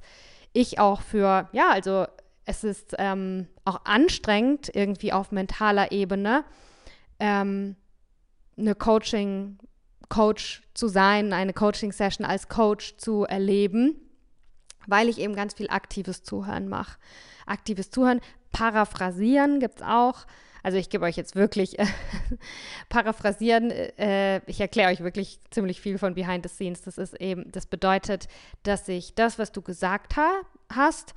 ich 0.53 0.77
auch 0.77 1.01
für, 1.01 1.49
ja, 1.53 1.71
also 1.71 2.05
es 2.45 2.63
ist 2.63 2.95
ähm, 2.99 3.47
auch 3.65 3.81
anstrengend 3.85 4.69
irgendwie 4.75 5.11
auf 5.11 5.31
mentaler 5.31 5.91
Ebene, 5.91 6.45
ähm, 7.19 7.75
eine 8.59 8.75
Coaching, 8.75 9.57
Coach 10.09 10.61
zu 10.75 10.87
sein, 10.87 11.33
eine 11.33 11.53
Coaching-Session 11.53 12.27
als 12.27 12.47
Coach 12.47 12.97
zu 12.97 13.23
erleben, 13.23 13.95
weil 14.85 15.09
ich 15.09 15.17
eben 15.17 15.35
ganz 15.35 15.55
viel 15.55 15.69
aktives 15.71 16.21
Zuhören 16.21 16.67
mache. 16.67 16.99
Aktives 17.49 17.89
Zuhören, 17.89 18.21
paraphrasieren 18.51 19.59
gibt 19.59 19.77
es 19.77 19.81
auch. 19.81 20.25
Also 20.61 20.77
ich 20.77 20.89
gebe 20.89 21.05
euch 21.05 21.15
jetzt 21.15 21.35
wirklich 21.35 21.77
paraphrasieren. 22.89 23.71
Äh, 23.71 24.41
ich 24.45 24.59
erkläre 24.59 24.91
euch 24.91 25.01
wirklich 25.01 25.39
ziemlich 25.51 25.79
viel 25.81 25.97
von 25.97 26.15
Behind 26.15 26.47
the 26.47 26.53
Scenes. 26.53 26.81
Das 26.81 26.97
ist 26.97 27.19
eben, 27.21 27.49
das 27.51 27.65
bedeutet, 27.65 28.27
dass 28.63 28.87
ich 28.87 29.15
das, 29.15 29.39
was 29.39 29.51
du 29.51 29.61
gesagt 29.61 30.17
ha 30.17 30.41
hast, 30.71 31.13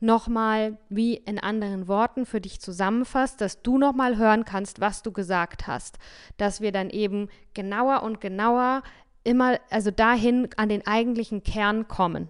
nochmal 0.00 0.78
wie 0.88 1.14
in 1.14 1.38
anderen 1.38 1.86
Worten 1.86 2.26
für 2.26 2.40
dich 2.40 2.60
zusammenfasst, 2.60 3.40
dass 3.40 3.62
du 3.62 3.78
nochmal 3.78 4.16
hören 4.16 4.44
kannst, 4.44 4.80
was 4.80 5.02
du 5.02 5.12
gesagt 5.12 5.66
hast. 5.66 5.98
Dass 6.36 6.60
wir 6.60 6.72
dann 6.72 6.90
eben 6.90 7.28
genauer 7.54 8.02
und 8.02 8.20
genauer 8.20 8.82
immer, 9.22 9.58
also 9.68 9.90
dahin 9.90 10.48
an 10.56 10.68
den 10.68 10.86
eigentlichen 10.86 11.42
Kern 11.42 11.86
kommen. 11.86 12.28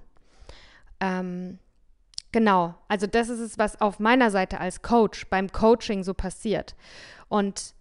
Ähm, 0.99 1.59
genau, 2.33 2.75
also 2.89 3.07
das 3.07 3.29
ist 3.29 3.41
es, 3.41 3.59
was 3.59 3.81
auf 3.81 3.99
meiner 3.99 4.31
Seite 4.31 4.61
als 4.61 4.83
Coach 4.83 5.27
beim 5.29 5.51
Coaching 5.51 6.03
so 6.05 6.15
passiert. 6.15 6.75
Und 7.29 7.75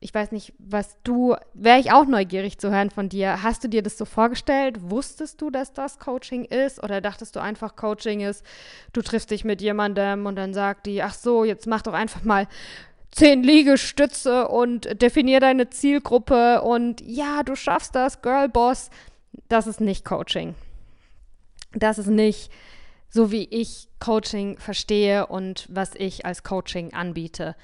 ich 0.00 0.14
weiß 0.14 0.30
nicht, 0.32 0.52
was 0.58 0.96
du, 1.04 1.36
wäre 1.54 1.80
ich 1.80 1.90
auch 1.90 2.06
neugierig 2.06 2.58
zu 2.58 2.70
hören 2.70 2.90
von 2.90 3.08
dir. 3.08 3.42
Hast 3.42 3.64
du 3.64 3.68
dir 3.68 3.82
das 3.82 3.96
so 3.96 4.04
vorgestellt? 4.04 4.90
Wusstest 4.90 5.40
du, 5.40 5.50
dass 5.50 5.72
das 5.72 5.98
Coaching 5.98 6.44
ist? 6.44 6.82
Oder 6.82 7.00
dachtest 7.00 7.34
du 7.34 7.40
einfach, 7.40 7.76
Coaching 7.76 8.20
ist, 8.20 8.44
du 8.92 9.00
triffst 9.00 9.30
dich 9.30 9.44
mit 9.44 9.62
jemandem 9.62 10.26
und 10.26 10.36
dann 10.36 10.52
sagt 10.52 10.86
die, 10.86 11.02
ach 11.02 11.14
so, 11.14 11.44
jetzt 11.44 11.66
mach 11.66 11.82
doch 11.82 11.94
einfach 11.94 12.22
mal 12.24 12.46
zehn 13.10 13.42
Liegestütze 13.42 14.48
und 14.48 15.00
definier 15.00 15.40
deine 15.40 15.70
Zielgruppe 15.70 16.60
und 16.60 17.00
ja, 17.00 17.42
du 17.42 17.56
schaffst 17.56 17.94
das, 17.94 18.20
Girlboss. 18.20 18.90
Das 19.48 19.66
ist 19.66 19.80
nicht 19.80 20.04
Coaching. 20.04 20.54
Das 21.72 21.98
ist 21.98 22.08
nicht 22.08 22.50
so, 23.16 23.32
wie 23.32 23.48
ich 23.50 23.88
Coaching 23.98 24.58
verstehe 24.58 25.26
und 25.26 25.66
was 25.68 25.94
ich 25.96 26.24
als 26.24 26.44
Coaching 26.44 26.92
anbiete. 26.92 27.56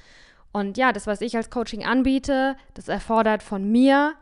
Und 0.51 0.77
ja, 0.77 0.93
das, 0.93 1.07
was 1.07 1.21
ich 1.21 1.37
als 1.37 1.51
Coaching 1.51 1.85
anbiete, 1.85 2.57
das 2.75 2.89
erfordert 2.89 3.43
von 3.43 3.71
mir 3.71 4.15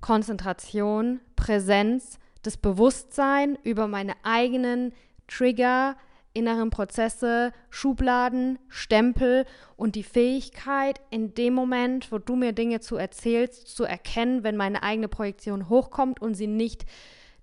Konzentration, 0.00 1.20
Präsenz, 1.34 2.18
das 2.42 2.58
Bewusstsein 2.58 3.58
über 3.62 3.88
meine 3.88 4.12
eigenen 4.22 4.92
Trigger, 5.28 5.96
inneren 6.34 6.70
Prozesse, 6.70 7.52
Schubladen, 7.70 8.58
Stempel 8.68 9.46
und 9.76 9.94
die 9.94 10.02
Fähigkeit, 10.02 11.00
in 11.10 11.34
dem 11.34 11.54
Moment, 11.54 12.12
wo 12.12 12.18
du 12.18 12.36
mir 12.36 12.52
Dinge 12.52 12.80
zu 12.80 12.96
erzählst, 12.96 13.68
zu 13.68 13.84
erkennen, 13.84 14.42
wenn 14.42 14.56
meine 14.56 14.82
eigene 14.82 15.08
Projektion 15.08 15.68
hochkommt 15.68 16.20
und 16.20 16.34
sie 16.34 16.48
nicht 16.48 16.84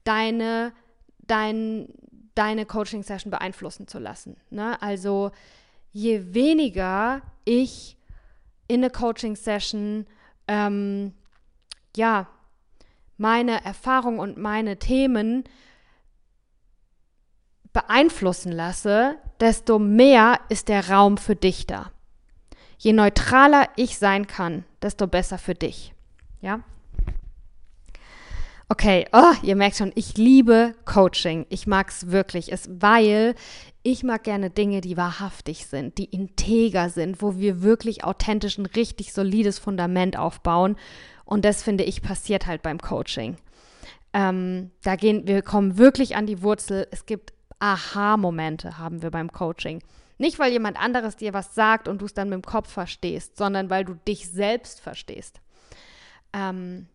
deine, 0.03 0.73
dein, 1.25 1.87
deine 2.35 2.65
Coaching-Session 2.65 3.31
beeinflussen 3.31 3.87
zu 3.87 3.99
lassen. 3.99 4.37
Ne? 4.49 4.81
Also 4.81 5.31
je 5.91 6.33
weniger 6.33 7.21
ich 7.45 7.97
in 8.67 8.81
eine 8.81 8.89
Coaching-Session, 8.89 10.05
ähm, 10.47 11.13
ja, 11.95 12.27
meine 13.17 13.63
Erfahrungen 13.63 14.19
und 14.19 14.37
meine 14.37 14.77
Themen 14.79 15.43
beeinflussen 17.73 18.51
lasse, 18.51 19.15
desto 19.39 19.79
mehr 19.79 20.39
ist 20.49 20.69
der 20.69 20.89
Raum 20.89 21.17
für 21.17 21.35
dich 21.35 21.67
da. 21.67 21.91
Je 22.77 22.93
neutraler 22.93 23.69
ich 23.75 23.97
sein 23.97 24.27
kann, 24.27 24.65
desto 24.81 25.07
besser 25.07 25.37
für 25.37 25.53
dich. 25.53 25.93
Ja? 26.41 26.61
Okay, 28.71 29.05
oh, 29.11 29.33
ihr 29.43 29.57
merkt 29.57 29.75
schon, 29.75 29.91
ich 29.95 30.15
liebe 30.15 30.73
Coaching. 30.85 31.45
Ich 31.49 31.67
mag 31.67 31.89
es 31.89 32.09
wirklich, 32.09 32.53
es, 32.53 32.69
weil 32.71 33.35
ich 33.83 34.01
mag 34.01 34.23
gerne 34.23 34.49
Dinge, 34.49 34.79
die 34.79 34.95
wahrhaftig 34.95 35.65
sind, 35.65 35.97
die 35.97 36.05
integer 36.05 36.89
sind, 36.89 37.21
wo 37.21 37.35
wir 37.35 37.63
wirklich 37.63 38.05
authentisch 38.05 38.57
ein 38.57 38.65
richtig 38.65 39.11
solides 39.11 39.59
Fundament 39.59 40.17
aufbauen. 40.17 40.77
Und 41.25 41.43
das 41.43 41.61
finde 41.61 41.83
ich 41.83 42.01
passiert 42.01 42.47
halt 42.47 42.61
beim 42.61 42.79
Coaching. 42.79 43.35
Ähm, 44.13 44.71
da 44.83 44.95
gehen 44.95 45.27
wir 45.27 45.41
kommen 45.41 45.77
wirklich 45.77 46.15
an 46.15 46.25
die 46.25 46.41
Wurzel. 46.41 46.87
Es 46.91 47.05
gibt 47.05 47.33
Aha-Momente 47.59 48.77
haben 48.77 49.01
wir 49.01 49.11
beim 49.11 49.33
Coaching. 49.33 49.83
Nicht, 50.17 50.39
weil 50.39 50.53
jemand 50.53 50.81
anderes 50.81 51.17
dir 51.17 51.33
was 51.33 51.55
sagt 51.55 51.89
und 51.89 51.99
du 51.99 52.05
es 52.05 52.13
dann 52.13 52.29
mit 52.29 52.37
dem 52.37 52.45
Kopf 52.49 52.71
verstehst, 52.71 53.35
sondern 53.35 53.69
weil 53.69 53.83
du 53.83 53.95
dich 54.07 54.29
selbst 54.29 54.79
verstehst. 54.79 55.41
Ähm, 56.31 56.87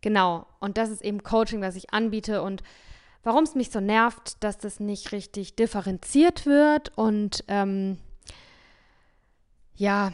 Genau, 0.00 0.46
und 0.60 0.78
das 0.78 0.90
ist 0.90 1.02
eben 1.02 1.22
Coaching, 1.22 1.60
was 1.60 1.76
ich 1.76 1.92
anbiete 1.92 2.42
und 2.42 2.62
warum 3.22 3.44
es 3.44 3.54
mich 3.54 3.70
so 3.70 3.80
nervt, 3.80 4.42
dass 4.42 4.58
das 4.58 4.80
nicht 4.80 5.12
richtig 5.12 5.56
differenziert 5.56 6.46
wird 6.46 6.96
und 6.96 7.44
ähm, 7.48 7.98
ja, 9.76 10.12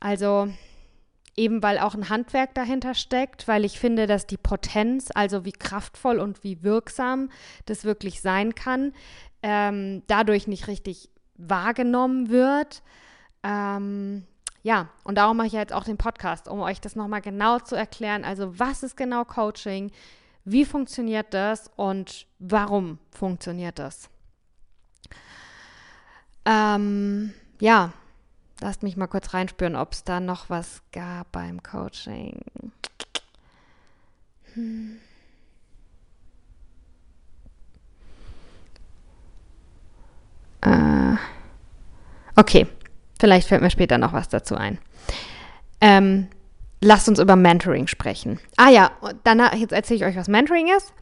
also 0.00 0.48
eben 1.36 1.62
weil 1.62 1.78
auch 1.78 1.94
ein 1.94 2.08
Handwerk 2.08 2.54
dahinter 2.54 2.94
steckt, 2.94 3.48
weil 3.48 3.64
ich 3.64 3.78
finde, 3.78 4.06
dass 4.06 4.26
die 4.26 4.36
Potenz, 4.36 5.10
also 5.14 5.44
wie 5.44 5.52
kraftvoll 5.52 6.18
und 6.18 6.44
wie 6.44 6.62
wirksam 6.62 7.30
das 7.66 7.84
wirklich 7.84 8.20
sein 8.20 8.54
kann, 8.54 8.92
ähm, 9.42 10.02
dadurch 10.06 10.46
nicht 10.46 10.68
richtig 10.68 11.08
wahrgenommen 11.36 12.28
wird. 12.28 12.82
Ähm, 13.42 14.26
ja, 14.62 14.88
und 15.04 15.16
darum 15.16 15.36
mache 15.36 15.46
ich 15.46 15.52
jetzt 15.52 15.72
auch 15.72 15.84
den 15.84 15.96
Podcast, 15.96 16.48
um 16.48 16.60
euch 16.60 16.80
das 16.80 16.96
nochmal 16.96 17.22
genau 17.22 17.58
zu 17.58 17.74
erklären. 17.74 18.24
Also, 18.24 18.58
was 18.58 18.82
ist 18.82 18.96
genau 18.96 19.24
Coaching? 19.24 19.90
Wie 20.44 20.64
funktioniert 20.64 21.32
das 21.32 21.70
und 21.76 22.26
warum 22.38 22.98
funktioniert 23.10 23.78
das? 23.78 24.10
Ähm, 26.44 27.32
ja, 27.60 27.92
lasst 28.60 28.82
mich 28.82 28.96
mal 28.96 29.06
kurz 29.06 29.32
reinspüren, 29.34 29.76
ob 29.76 29.92
es 29.92 30.04
da 30.04 30.20
noch 30.20 30.50
was 30.50 30.82
gab 30.92 31.32
beim 31.32 31.62
Coaching. 31.62 32.40
Hm. 34.54 34.98
Äh, 40.62 41.16
okay, 42.36 42.66
Vielleicht 43.20 43.48
fällt 43.48 43.60
mir 43.60 43.70
später 43.70 43.98
noch 43.98 44.14
was 44.14 44.30
dazu 44.30 44.56
ein. 44.56 44.78
Ähm, 45.82 46.28
lasst 46.80 47.06
uns 47.06 47.18
über 47.18 47.36
Mentoring 47.36 47.86
sprechen. 47.86 48.40
Ah 48.56 48.70
ja, 48.70 48.92
danach, 49.24 49.54
jetzt 49.54 49.72
erzähle 49.72 50.00
ich 50.00 50.04
euch, 50.06 50.16
was 50.16 50.26
Mentoring 50.26 50.68
ist. 50.74 50.94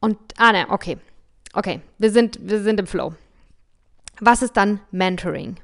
Und, 0.00 0.16
ah 0.38 0.52
ne, 0.52 0.64
okay. 0.70 0.96
Okay, 1.52 1.82
wir 1.98 2.10
sind, 2.10 2.38
wir 2.40 2.62
sind 2.62 2.80
im 2.80 2.86
Flow. 2.86 3.14
Was 4.18 4.40
ist 4.40 4.56
dann 4.56 4.80
Mentoring? 4.92 5.56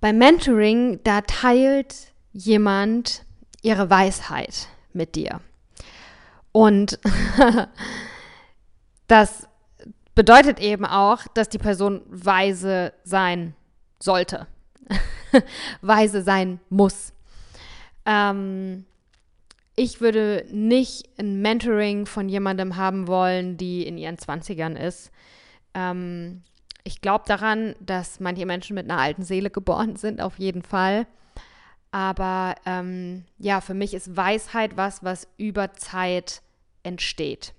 Beim 0.00 0.18
Mentoring, 0.18 0.98
da 1.04 1.20
teilt 1.20 2.12
jemand 2.32 3.24
ihre 3.62 3.90
Weisheit 3.90 4.66
mit 4.92 5.14
dir. 5.14 5.40
Und 6.50 6.98
das 9.06 9.46
bedeutet 10.16 10.58
eben 10.58 10.84
auch, 10.84 11.28
dass 11.34 11.48
die 11.48 11.58
Person 11.58 12.02
weise 12.08 12.92
sein 13.04 13.54
sollte, 14.00 14.48
weise 15.80 16.22
sein 16.22 16.60
muss. 16.68 17.12
Ähm, 18.06 18.84
ich 19.76 20.00
würde 20.00 20.44
nicht 20.50 21.08
ein 21.18 21.40
Mentoring 21.40 22.06
von 22.06 22.28
jemandem 22.28 22.76
haben 22.76 23.06
wollen, 23.06 23.56
die 23.56 23.86
in 23.86 23.96
ihren 23.98 24.16
20ern 24.16 24.76
ist. 24.76 25.10
Ähm, 25.74 26.42
ich 26.84 27.00
glaube 27.00 27.24
daran, 27.26 27.74
dass 27.80 28.20
manche 28.20 28.46
Menschen 28.46 28.74
mit 28.74 28.90
einer 28.90 29.00
alten 29.00 29.22
Seele 29.22 29.50
geboren 29.50 29.96
sind, 29.96 30.20
auf 30.20 30.38
jeden 30.38 30.62
Fall. 30.62 31.06
Aber 31.92 32.54
ähm, 32.66 33.24
ja, 33.38 33.60
für 33.60 33.74
mich 33.74 33.94
ist 33.94 34.16
Weisheit 34.16 34.76
was, 34.76 35.02
was 35.02 35.28
über 35.36 35.72
Zeit 35.74 36.42
entsteht. 36.82 37.52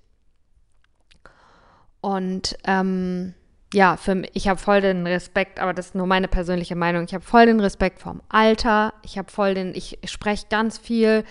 Und 2.00 2.56
ähm, 2.64 3.34
ja, 3.72 3.96
für, 3.96 4.22
ich 4.34 4.48
habe 4.48 4.60
voll 4.60 4.80
den 4.80 5.06
Respekt, 5.06 5.58
aber 5.58 5.72
das 5.72 5.86
ist 5.86 5.94
nur 5.94 6.06
meine 6.06 6.28
persönliche 6.28 6.76
Meinung. 6.76 7.04
Ich 7.04 7.14
habe 7.14 7.24
voll 7.24 7.46
den 7.46 7.60
Respekt 7.60 8.00
vom 8.00 8.20
Alter. 8.28 8.92
Ich 9.02 9.16
habe 9.16 9.30
voll 9.30 9.54
den, 9.54 9.74
ich 9.74 9.98
spreche 10.04 10.46
ganz 10.50 10.78
viel. 10.78 11.24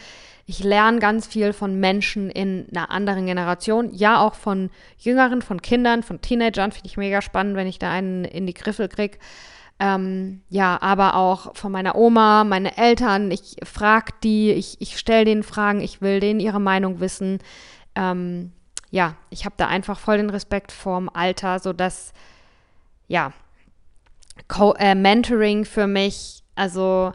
Ich 0.47 0.63
lerne 0.63 0.99
ganz 0.99 1.27
viel 1.27 1.53
von 1.53 1.79
Menschen 1.79 2.29
in 2.31 2.67
einer 2.71 2.89
anderen 2.89 3.27
Generation. 3.27 3.93
Ja, 3.93 4.19
auch 4.19 4.33
von 4.33 4.71
Jüngeren, 4.97 5.41
von 5.41 5.61
Kindern, 5.61 6.01
von 6.01 6.19
Teenagern. 6.19 6.71
Finde 6.71 6.87
ich 6.87 6.97
mega 6.97 7.21
spannend, 7.21 7.55
wenn 7.55 7.67
ich 7.67 7.79
da 7.79 7.91
einen 7.91 8.25
in 8.25 8.47
die 8.47 8.55
Griffel 8.55 8.89
kriege. 8.89 9.19
Ähm, 9.79 10.41
ja, 10.49 10.79
aber 10.81 11.15
auch 11.15 11.55
von 11.55 11.71
meiner 11.71 11.95
Oma, 11.95 12.43
meine 12.43 12.75
Eltern. 12.77 13.29
Ich 13.29 13.57
frage 13.63 14.13
die, 14.23 14.51
ich, 14.51 14.81
ich 14.81 14.97
stelle 14.97 15.25
denen 15.25 15.43
Fragen, 15.43 15.79
ich 15.79 16.01
will 16.01 16.19
denen 16.19 16.39
ihre 16.39 16.59
Meinung 16.59 16.99
wissen. 16.99 17.39
Ähm, 17.95 18.51
ja, 18.91 19.15
ich 19.29 19.45
habe 19.45 19.55
da 19.57 19.67
einfach 19.67 19.97
voll 19.97 20.17
den 20.17 20.29
Respekt 20.29 20.71
vorm 20.71 21.09
Alter, 21.11 21.59
sodass, 21.59 22.13
ja, 23.07 23.33
Co 24.47 24.73
äh, 24.73 24.95
Mentoring 24.95 25.65
für 25.65 25.87
mich, 25.87 26.43
also 26.55 27.13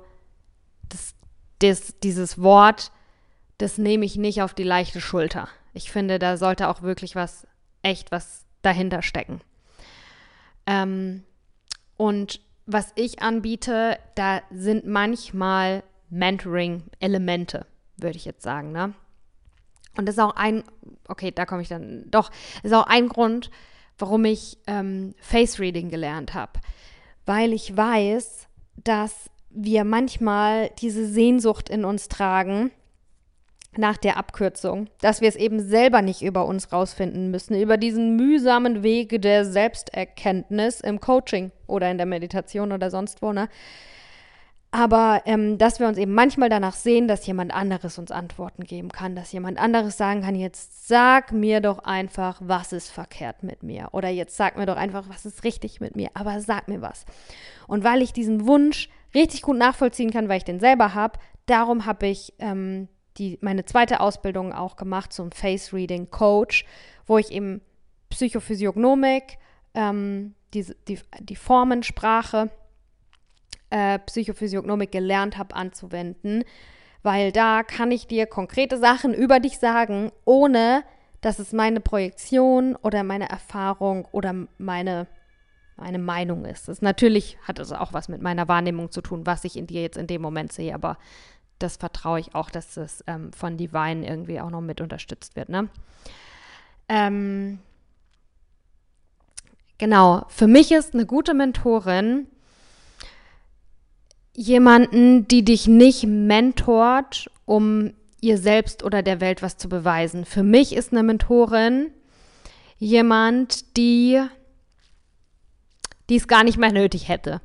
das, 0.89 1.15
das, 1.59 1.99
dieses 2.01 2.41
Wort, 2.41 2.91
das 3.59 3.79
nehme 3.79 4.05
ich 4.07 4.17
nicht 4.17 4.43
auf 4.43 4.55
die 4.55 4.65
leichte 4.65 5.01
Schulter. 5.01 5.49
Ich 5.75 5.93
finde, 5.93 6.19
da 6.19 6.39
sollte 6.39 6.69
auch 6.69 6.83
wirklich 6.83 7.15
was, 7.15 7.47
echt 7.83 8.11
was 8.11 8.47
dahinter 8.63 9.03
stecken. 9.03 9.41
Ähm, 10.67 11.25
und 11.99 12.41
was 12.65 12.93
ich 12.97 13.23
anbiete, 13.23 13.99
da 14.15 14.41
sind 14.51 14.87
manchmal 14.87 15.83
Mentoring-Elemente, 16.09 17.67
würde 17.97 18.17
ich 18.17 18.25
jetzt 18.25 18.43
sagen. 18.43 18.73
Ne? 18.73 18.95
Und 19.97 20.07
das 20.07 20.17
ist 20.17 20.23
auch 20.23 20.37
ein, 20.37 20.65
okay, 21.09 21.31
da 21.31 21.47
komme 21.47 21.63
ich 21.63 21.69
dann, 21.69 22.05
doch, 22.11 22.31
das 22.63 22.73
ist 22.73 22.75
auch 22.75 22.87
ein 22.87 23.09
Grund, 23.09 23.51
warum 23.99 24.25
ich 24.25 24.59
ähm, 24.67 25.15
Face 25.21 25.59
Reading 25.59 25.89
gelernt 25.89 26.35
habe. 26.35 26.53
Weil 27.25 27.53
ich 27.53 27.77
weiß, 27.77 28.49
dass 28.77 29.31
wir 29.51 29.85
manchmal 29.85 30.71
diese 30.81 31.07
Sehnsucht 31.07 31.71
in 31.71 31.85
uns 31.85 32.09
tragen, 32.09 32.71
nach 33.79 33.97
der 33.97 34.17
Abkürzung, 34.17 34.89
dass 35.01 35.21
wir 35.21 35.29
es 35.29 35.37
eben 35.37 35.61
selber 35.61 36.03
nicht 36.03 36.23
über 36.23 36.47
uns 36.47 36.73
rausfinden 36.73 37.31
müssen, 37.31 37.61
über 37.61 37.77
diesen 37.77 38.17
mühsamen 38.17 38.83
Weg 38.83 39.21
der 39.23 39.45
Selbsterkenntnis 39.45 40.81
im 40.81 41.01
Coaching 41.01 41.53
oder 41.67 41.91
in 41.91 41.99
der 41.99 42.07
Meditation 42.07 42.73
oder 42.73 42.91
sonst 42.91 43.23
wo, 43.23 43.33
ne? 43.33 43.49
Aber 44.71 45.23
ähm, 45.25 45.59
dass 45.59 45.81
wir 45.81 45.87
uns 45.87 45.97
eben 45.97 46.13
manchmal 46.13 46.49
danach 46.49 46.75
sehen, 46.75 47.09
dass 47.09 47.27
jemand 47.27 47.55
anderes 47.55 47.99
uns 47.99 48.11
Antworten 48.11 48.65
geben 48.65 48.91
kann, 48.91 49.15
dass 49.15 49.33
jemand 49.33 49.59
anderes 49.59 49.97
sagen 49.97 50.23
kann, 50.23 50.35
jetzt 50.35 50.89
sag 50.89 51.33
mir 51.33 51.61
doch 51.61 51.79
einfach, 51.79 52.41
was 52.43 52.73
ist 52.73 52.91
verkehrt 52.91 53.43
mit 53.43 53.63
mir. 53.63 53.89
Oder 53.93 54.09
jetzt 54.09 54.37
sag 54.37 54.59
mir 54.59 54.67
doch 54.67 54.77
einfach, 54.77 55.09
was 55.09 55.25
ist 55.25 55.45
richtig 55.45 55.81
mit 55.81 55.97
mir. 55.97 56.11
Aber 56.15 56.41
sag 56.41 56.69
mir 56.69 56.83
was. 56.83 57.07
Und 57.67 57.85
weil 57.85 58.03
ich 58.03 58.13
diesen 58.13 58.47
Wunsch 58.47 58.91
richtig 59.15 59.43
gut 59.43 59.57
nachvollziehen 59.57 60.11
kann, 60.11 60.29
weil 60.29 60.39
ich 60.39 60.45
den 60.45 60.61
selber 60.61 60.95
habe, 60.95 61.19
darum 61.47 61.87
habe 61.87 62.09
ich 62.09 62.35
ähm, 62.39 62.89
die, 63.19 63.39
meine 63.41 63.65
zweite 63.65 64.01
Ausbildung 64.01 64.53
auch 64.53 64.77
gemacht 64.77 65.13
zum 65.13 65.31
Face 65.33 65.73
Reading 65.73 66.11
Coach, 66.11 66.65
wo 67.07 67.19
ich 67.19 67.33
eben 67.33 67.63
Psychophysiognomik, 68.11 69.39
ähm, 69.75 70.35
die, 70.55 70.67
die, 70.89 70.99
die 71.21 71.37
Formensprache, 71.37 72.51
äh, 73.71 73.99
Psychophysiognomik 73.99 74.93
gelernt 74.93 75.39
habe 75.39 75.55
anzuwenden, 75.55 76.45
weil 77.03 77.33
da 77.33 77.63
kann 77.63 77.91
ich 77.91 78.07
dir 78.07 78.27
konkrete 78.27 78.79
Sachen 78.79 79.15
über 79.15 79.41
dich 79.41 79.59
sagen, 79.59 80.13
ohne 80.25 80.85
dass 81.21 81.39
es 81.39 81.53
meine 81.53 81.81
Projektion 81.81 82.77
oder 82.77 83.03
meine 83.03 83.29
Erfahrung 83.29 84.07
oder 84.13 84.35
meine, 84.59 85.07
meine 85.77 85.99
Meinung 85.99 86.45
ist. 86.45 86.69
Das 86.69 86.83
natürlich 86.83 87.39
hat 87.43 87.59
es 87.59 87.73
auch 87.73 87.93
was 87.93 88.09
mit 88.09 88.23
meiner 88.23 88.49
Wahrnehmung 88.49 88.91
zu 88.91 89.01
tun, 89.01 89.27
was 89.27 89.45
ich 89.45 89.57
in 89.57 89.67
dir 89.67 89.83
jetzt 89.83 89.97
in 89.97 90.07
dem 90.07 90.23
Moment 90.23 90.53
sehe, 90.53 90.75
aber 90.75 90.99
das 91.59 91.77
vertraue 91.77 92.21
ich 92.21 92.35
auch, 92.35 92.51
dass 92.51 92.75
das 92.75 93.03
ähm, 93.07 93.33
von 93.33 93.57
Divine 93.57 94.07
irgendwie 94.07 94.41
auch 94.41 94.51
noch 94.51 94.61
mit 94.61 94.81
unterstützt 94.81 95.37
wird. 95.37 95.49
Ne? 95.49 95.69
Ähm, 96.89 97.59
genau, 99.79 100.25
für 100.29 100.47
mich 100.47 100.71
ist 100.71 100.95
eine 100.95 101.07
gute 101.07 101.35
Mentorin 101.35 102.29
jemanden, 104.37 105.27
die 105.29 105.45
dich 105.45 105.67
nicht 105.67 106.07
mentort, 106.07 107.31
um 107.45 107.95
ihr 108.21 108.39
selbst 108.39 108.85
oder 108.85 109.03
der 109.03 109.21
Welt 109.21 109.43
was 109.43 109.57
zu 109.57 109.69
beweisen. 109.69 110.25
Für 110.25 110.43
mich 110.43 110.75
ist 110.75 110.93
eine 110.93 111.03
Mentorin 111.03 111.91
jemand, 112.79 113.77
die 113.77 114.21
die 116.09 116.17
es 116.17 116.29
gar 116.29 116.45
nicht 116.45 116.59
mehr 116.59 116.73
nötig 116.73 117.09
hätte. 117.09 117.41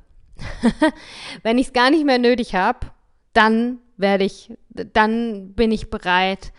Wenn 1.44 1.58
ich 1.58 1.68
es 1.68 1.74
gar 1.74 1.90
nicht 1.90 2.06
mehr 2.06 2.20
nötig 2.20 2.56
habe, 2.56 2.92
dann 3.34 3.80
werde 3.98 4.24
ich, 4.24 4.54
dann 4.70 5.54
bin 5.54 5.72
ich 5.72 5.90
bereit, 5.90 6.52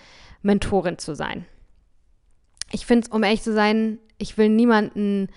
Mentorin 0.43 0.99
zu 0.99 1.15
sein. 1.15 1.47
Ich 2.73 2.87
finde 2.87 3.07
es, 3.07 3.13
um 3.13 3.23
ehrlich 3.23 3.43
zu 3.43 3.53
sein, 3.53 3.99
ich 4.19 4.39
will 4.39 4.49
niemanden 4.49 5.29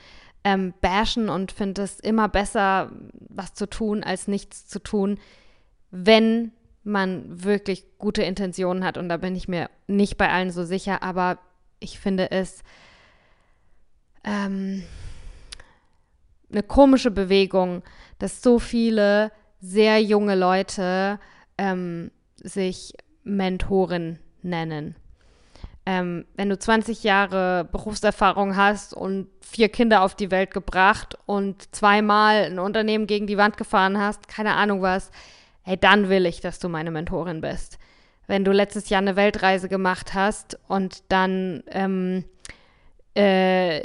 ähm, 0.46 0.76
bashen 0.80 1.28
und 1.28 1.52
finde 1.52 1.82
es 1.82 2.00
immer 2.00 2.30
besser, 2.30 2.92
was 3.30 3.56
zu 3.56 3.68
tun, 3.68 4.04
als 4.04 4.28
nichts 4.28 4.68
zu 4.68 4.80
tun, 4.80 5.20
wenn 5.90 6.52
man 6.84 7.44
wirklich 7.44 7.98
gute 7.98 8.22
Intentionen 8.22 8.86
hat. 8.86 8.98
Und 8.98 9.10
da 9.10 9.18
bin 9.18 9.36
ich 9.36 9.48
mir 9.48 9.72
nicht 9.88 10.18
bei 10.18 10.30
allen 10.30 10.52
so 10.52 10.64
sicher, 10.64 11.02
aber 11.02 11.40
ich 11.80 12.00
finde 12.00 12.30
es 12.30 12.64
ähm, 14.24 14.84
eine 16.52 16.62
komische 16.62 17.10
Bewegung, 17.12 17.82
dass 18.20 18.44
so 18.44 18.60
viele 18.60 19.32
sehr 19.60 20.00
junge 20.00 20.36
Leute 20.36 21.20
ähm, 21.58 22.12
sich 22.36 22.94
Mentorin 23.24 24.20
nennen. 24.44 24.96
Ähm, 25.88 26.26
wenn 26.36 26.50
du 26.50 26.58
20 26.58 27.04
Jahre 27.04 27.68
Berufserfahrung 27.72 28.56
hast 28.56 28.94
und 28.94 29.28
vier 29.42 29.70
Kinder 29.70 30.02
auf 30.02 30.16
die 30.16 30.32
Welt 30.32 30.52
gebracht 30.52 31.18
und 31.28 31.76
zweimal 31.76 32.46
ein 32.46 32.58
Unternehmen 32.58 33.06
gegen 33.06 33.28
die 33.28 33.38
Wand 33.38 33.58
gefahren 33.58 34.00
hast, 34.00 34.28
keine 34.28 34.56
Ahnung 34.56 34.82
was, 34.82 35.12
hey, 35.62 35.78
dann 35.78 36.10
will 36.10 36.26
ich, 36.26 36.42
dass 36.42 36.60
du 36.60 36.70
meine 36.70 36.92
Mentorin 36.92 37.42
bist. 37.42 37.78
Wenn 38.28 38.44
du 38.44 38.52
letztes 38.52 38.90
Jahr 38.90 39.02
eine 39.02 39.16
Weltreise 39.16 39.70
gemacht 39.70 40.16
hast 40.16 40.58
und 40.68 41.04
dann 41.10 41.64
ähm, 41.68 42.26
äh, 43.16 43.82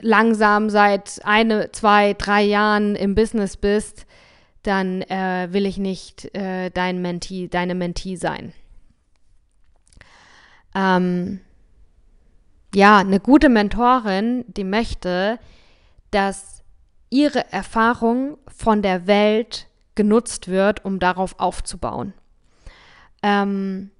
langsam 0.00 0.70
seit 0.70 1.20
eine, 1.24 1.70
zwei, 1.72 2.14
drei 2.14 2.42
Jahren 2.42 2.96
im 2.96 3.14
Business 3.14 3.56
bist, 3.56 4.06
dann 4.62 5.02
äh, 5.02 5.48
will 5.50 5.66
ich 5.66 5.78
nicht 5.78 6.34
äh, 6.34 6.70
dein 6.70 7.02
Mentee, 7.02 7.48
deine 7.48 7.74
Mentee 7.74 8.16
sein. 8.16 8.52
Ähm, 10.74 11.40
ja, 12.74 12.98
eine 12.98 13.20
gute 13.20 13.48
Mentorin, 13.48 14.44
die 14.48 14.64
möchte, 14.64 15.38
dass 16.10 16.62
ihre 17.10 17.52
Erfahrung 17.52 18.38
von 18.48 18.82
der 18.82 19.06
Welt 19.06 19.68
genutzt 19.94 20.48
wird, 20.48 20.84
um 20.84 20.98
darauf 20.98 21.38
aufzubauen. 21.38 22.14
Ähm, 23.22 23.90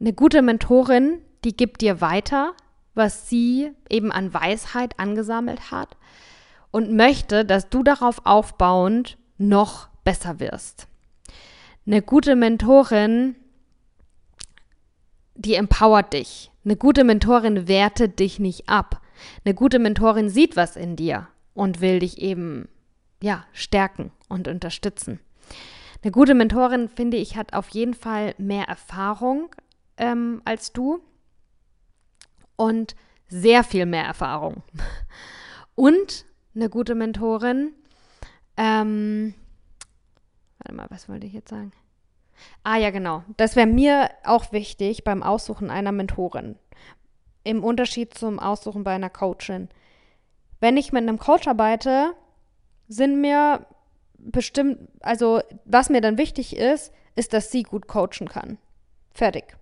eine 0.00 0.12
gute 0.12 0.42
Mentorin, 0.42 1.20
die 1.44 1.56
gibt 1.56 1.80
dir 1.80 2.00
weiter, 2.00 2.54
was 2.94 3.28
sie 3.28 3.70
eben 3.88 4.10
an 4.10 4.34
Weisheit 4.34 4.98
angesammelt 4.98 5.70
hat 5.70 5.96
und 6.72 6.92
möchte, 6.92 7.44
dass 7.44 7.68
du 7.68 7.84
darauf 7.84 8.26
aufbauend 8.26 9.16
noch 9.38 9.88
besser 10.04 10.40
wirst. 10.40 10.88
Eine 11.86 12.02
gute 12.02 12.34
Mentorin, 12.36 13.36
die 15.34 15.54
empowert 15.54 16.12
dich. 16.12 16.50
Eine 16.64 16.76
gute 16.76 17.04
Mentorin 17.04 17.68
wertet 17.68 18.18
dich 18.18 18.38
nicht 18.38 18.68
ab. 18.68 19.00
Eine 19.44 19.54
gute 19.54 19.78
Mentorin 19.78 20.28
sieht 20.28 20.56
was 20.56 20.76
in 20.76 20.96
dir 20.96 21.28
und 21.54 21.80
will 21.80 21.98
dich 21.98 22.18
eben 22.18 22.68
ja, 23.22 23.44
stärken 23.52 24.10
und 24.28 24.48
unterstützen. 24.48 25.20
Eine 26.02 26.10
gute 26.10 26.34
Mentorin, 26.34 26.88
finde 26.88 27.16
ich, 27.16 27.36
hat 27.36 27.52
auf 27.52 27.68
jeden 27.68 27.94
Fall 27.94 28.34
mehr 28.38 28.64
Erfahrung 28.64 29.54
ähm, 29.96 30.42
als 30.44 30.72
du 30.72 31.00
und 32.56 32.96
sehr 33.28 33.64
viel 33.64 33.86
mehr 33.86 34.04
Erfahrung. 34.04 34.62
Und 35.74 36.26
eine 36.54 36.68
gute 36.68 36.94
Mentorin, 36.94 37.72
ähm, 38.58 39.32
warte 40.58 40.74
mal, 40.74 40.86
was 40.90 41.08
wollte 41.08 41.26
ich 41.26 41.32
jetzt 41.32 41.48
sagen? 41.48 41.72
Ah 42.64 42.76
ja, 42.76 42.90
genau. 42.90 43.24
Das 43.36 43.56
wäre 43.56 43.66
mir 43.66 44.10
auch 44.24 44.52
wichtig 44.52 45.04
beim 45.04 45.22
Aussuchen 45.22 45.70
einer 45.70 45.92
Mentorin. 45.92 46.56
Im 47.44 47.64
Unterschied 47.64 48.14
zum 48.14 48.38
Aussuchen 48.38 48.84
bei 48.84 48.94
einer 48.94 49.10
Coachin. 49.10 49.68
Wenn 50.60 50.76
ich 50.76 50.92
mit 50.92 51.02
einem 51.02 51.18
Coach 51.18 51.48
arbeite, 51.48 52.14
sind 52.88 53.20
mir 53.20 53.66
bestimmt, 54.18 54.78
also 55.00 55.40
was 55.64 55.90
mir 55.90 56.00
dann 56.00 56.18
wichtig 56.18 56.56
ist, 56.56 56.92
ist, 57.16 57.32
dass 57.32 57.50
sie 57.50 57.64
gut 57.64 57.88
coachen 57.88 58.28
kann. 58.28 58.58
Fertig. 59.12 59.56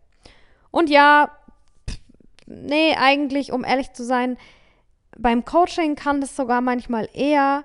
Und 0.70 0.90
ja, 0.90 1.30
nee, 2.46 2.94
eigentlich, 2.96 3.52
um 3.52 3.64
ehrlich 3.64 3.92
zu 3.92 4.04
sein, 4.04 4.36
beim 5.16 5.44
Coaching 5.44 5.96
kann 5.96 6.20
das 6.20 6.36
sogar 6.36 6.60
manchmal 6.60 7.08
eher 7.12 7.64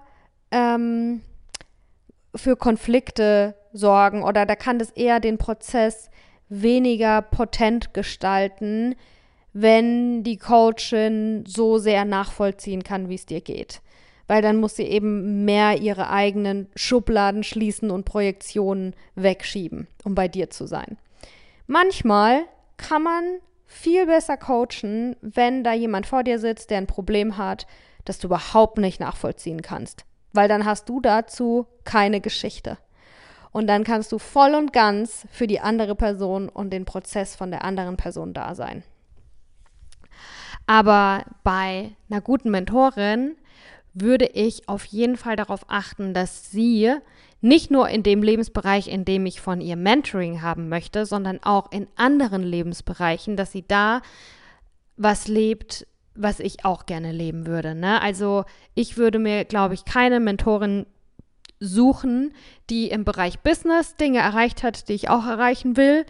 ähm, 0.51 1.21
für 2.35 2.55
Konflikte 2.55 3.55
sorgen 3.75 4.23
oder 4.23 4.45
da 4.45 4.55
kann 4.55 4.79
das 4.79 4.89
eher 4.91 5.19
den 5.19 5.37
Prozess 5.37 6.09
weniger 6.49 7.21
potent 7.21 7.93
gestalten, 7.93 8.95
wenn 9.53 10.23
die 10.23 10.37
Coachin 10.37 11.43
so 11.47 11.77
sehr 11.77 12.05
nachvollziehen 12.05 12.83
kann, 12.83 13.09
wie 13.09 13.15
es 13.15 13.25
dir 13.25 13.41
geht. 13.41 13.81
Weil 14.27 14.41
dann 14.41 14.57
muss 14.57 14.75
sie 14.75 14.83
eben 14.83 15.45
mehr 15.45 15.77
ihre 15.79 16.09
eigenen 16.09 16.67
Schubladen 16.75 17.43
schließen 17.43 17.91
und 17.91 18.05
Projektionen 18.05 18.95
wegschieben, 19.15 19.87
um 20.03 20.15
bei 20.15 20.27
dir 20.27 20.49
zu 20.49 20.65
sein. 20.65 20.97
Manchmal 21.67 22.43
kann 22.77 23.03
man 23.03 23.23
viel 23.65 24.07
besser 24.07 24.37
coachen, 24.37 25.15
wenn 25.21 25.63
da 25.63 25.73
jemand 25.73 26.05
vor 26.05 26.23
dir 26.23 26.39
sitzt, 26.39 26.69
der 26.69 26.79
ein 26.79 26.87
Problem 26.87 27.37
hat, 27.37 27.67
das 28.03 28.19
du 28.19 28.27
überhaupt 28.27 28.77
nicht 28.77 28.99
nachvollziehen 28.99 29.61
kannst. 29.61 30.05
Weil 30.33 30.47
dann 30.47 30.65
hast 30.65 30.89
du 30.89 31.01
dazu 31.01 31.67
keine 31.83 32.19
Geschichte. 32.19 32.77
Und 33.55 33.67
dann 33.67 33.85
kannst 33.85 34.11
du 34.11 34.19
voll 34.19 34.53
und 34.53 34.73
ganz 34.73 35.25
für 35.31 35.47
die 35.47 35.61
andere 35.61 35.95
Person 35.95 36.49
und 36.49 36.71
den 36.71 36.83
Prozess 36.83 37.37
von 37.37 37.51
der 37.51 37.63
anderen 37.63 37.95
Person 37.95 38.33
da 38.33 38.53
sein. 38.53 38.83
Aber 40.67 41.23
bei 41.45 41.91
einer 42.09 42.19
guten 42.19 42.51
Mentorin 42.51 43.37
würde 43.93 44.25
ich 44.25 44.67
auf 44.67 44.83
jeden 44.83 45.15
Fall 45.15 45.37
darauf 45.37 45.61
achten, 45.69 46.13
dass 46.13 46.51
sie 46.51 46.95
nicht 47.39 47.71
nur 47.71 47.87
in 47.87 48.03
dem 48.03 48.23
Lebensbereich, 48.23 48.89
in 48.89 49.05
dem 49.05 49.25
ich 49.25 49.39
von 49.39 49.61
ihr 49.61 49.77
Mentoring 49.77 50.41
haben 50.41 50.67
möchte, 50.67 51.05
sondern 51.05 51.41
auch 51.41 51.71
in 51.71 51.87
anderen 51.95 52.43
Lebensbereichen, 52.43 53.37
dass 53.37 53.53
sie 53.53 53.65
da 53.65 54.01
was 54.97 55.29
lebt, 55.29 55.87
was 56.13 56.41
ich 56.41 56.65
auch 56.65 56.85
gerne 56.85 57.13
leben 57.13 57.47
würde. 57.47 57.73
Ne? 57.73 58.01
Also 58.01 58.43
ich 58.73 58.97
würde 58.97 59.17
mir, 59.17 59.45
glaube 59.45 59.75
ich, 59.75 59.85
keine 59.85 60.19
Mentorin 60.19 60.87
suchen, 61.59 62.33
die 62.69 62.89
im 62.89 63.05
Bereich 63.05 63.39
Business 63.39 63.95
Dinge 63.95 64.19
erreicht 64.19 64.63
hat, 64.63 64.89
die 64.89 64.93
ich 64.93 65.09
auch 65.09 65.25
erreichen 65.25 65.77
will, 65.77 66.05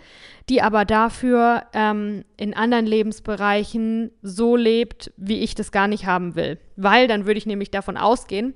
die 0.49 0.61
aber 0.61 0.85
dafür 0.85 1.63
ähm, 1.73 2.25
in 2.37 2.53
anderen 2.53 2.85
Lebensbereichen 2.85 4.11
so 4.21 4.55
lebt, 4.55 5.11
wie 5.17 5.39
ich 5.39 5.55
das 5.55 5.71
gar 5.71 5.87
nicht 5.87 6.05
haben 6.05 6.35
will. 6.35 6.57
Weil 6.75 7.07
dann 7.07 7.25
würde 7.25 7.37
ich 7.37 7.45
nämlich 7.45 7.71
davon 7.71 7.97
ausgehen, 7.97 8.53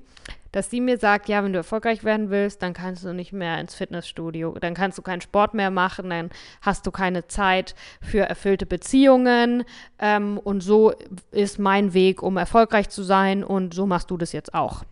dass 0.52 0.70
sie 0.70 0.82
mir 0.82 0.98
sagt, 0.98 1.30
ja, 1.30 1.44
wenn 1.44 1.54
du 1.54 1.60
erfolgreich 1.60 2.04
werden 2.04 2.30
willst, 2.30 2.62
dann 2.62 2.74
kannst 2.74 3.04
du 3.04 3.14
nicht 3.14 3.34
mehr 3.34 3.60
ins 3.60 3.76
Fitnessstudio, 3.76 4.56
dann 4.60 4.74
kannst 4.74 4.98
du 4.98 5.02
keinen 5.02 5.22
Sport 5.22 5.54
mehr 5.54 5.70
machen, 5.70 6.10
dann 6.10 6.30
hast 6.62 6.88
du 6.88 6.92
keine 6.92 7.28
Zeit 7.28 7.76
für 8.02 8.22
erfüllte 8.22 8.66
Beziehungen 8.66 9.64
ähm, 10.00 10.40
und 10.40 10.62
so 10.62 10.94
ist 11.32 11.60
mein 11.60 11.94
Weg, 11.94 12.24
um 12.24 12.38
erfolgreich 12.38 12.90
zu 12.90 13.04
sein 13.04 13.44
und 13.44 13.74
so 13.74 13.86
machst 13.86 14.10
du 14.10 14.18
das 14.18 14.32
jetzt 14.32 14.54
auch. 14.54 14.84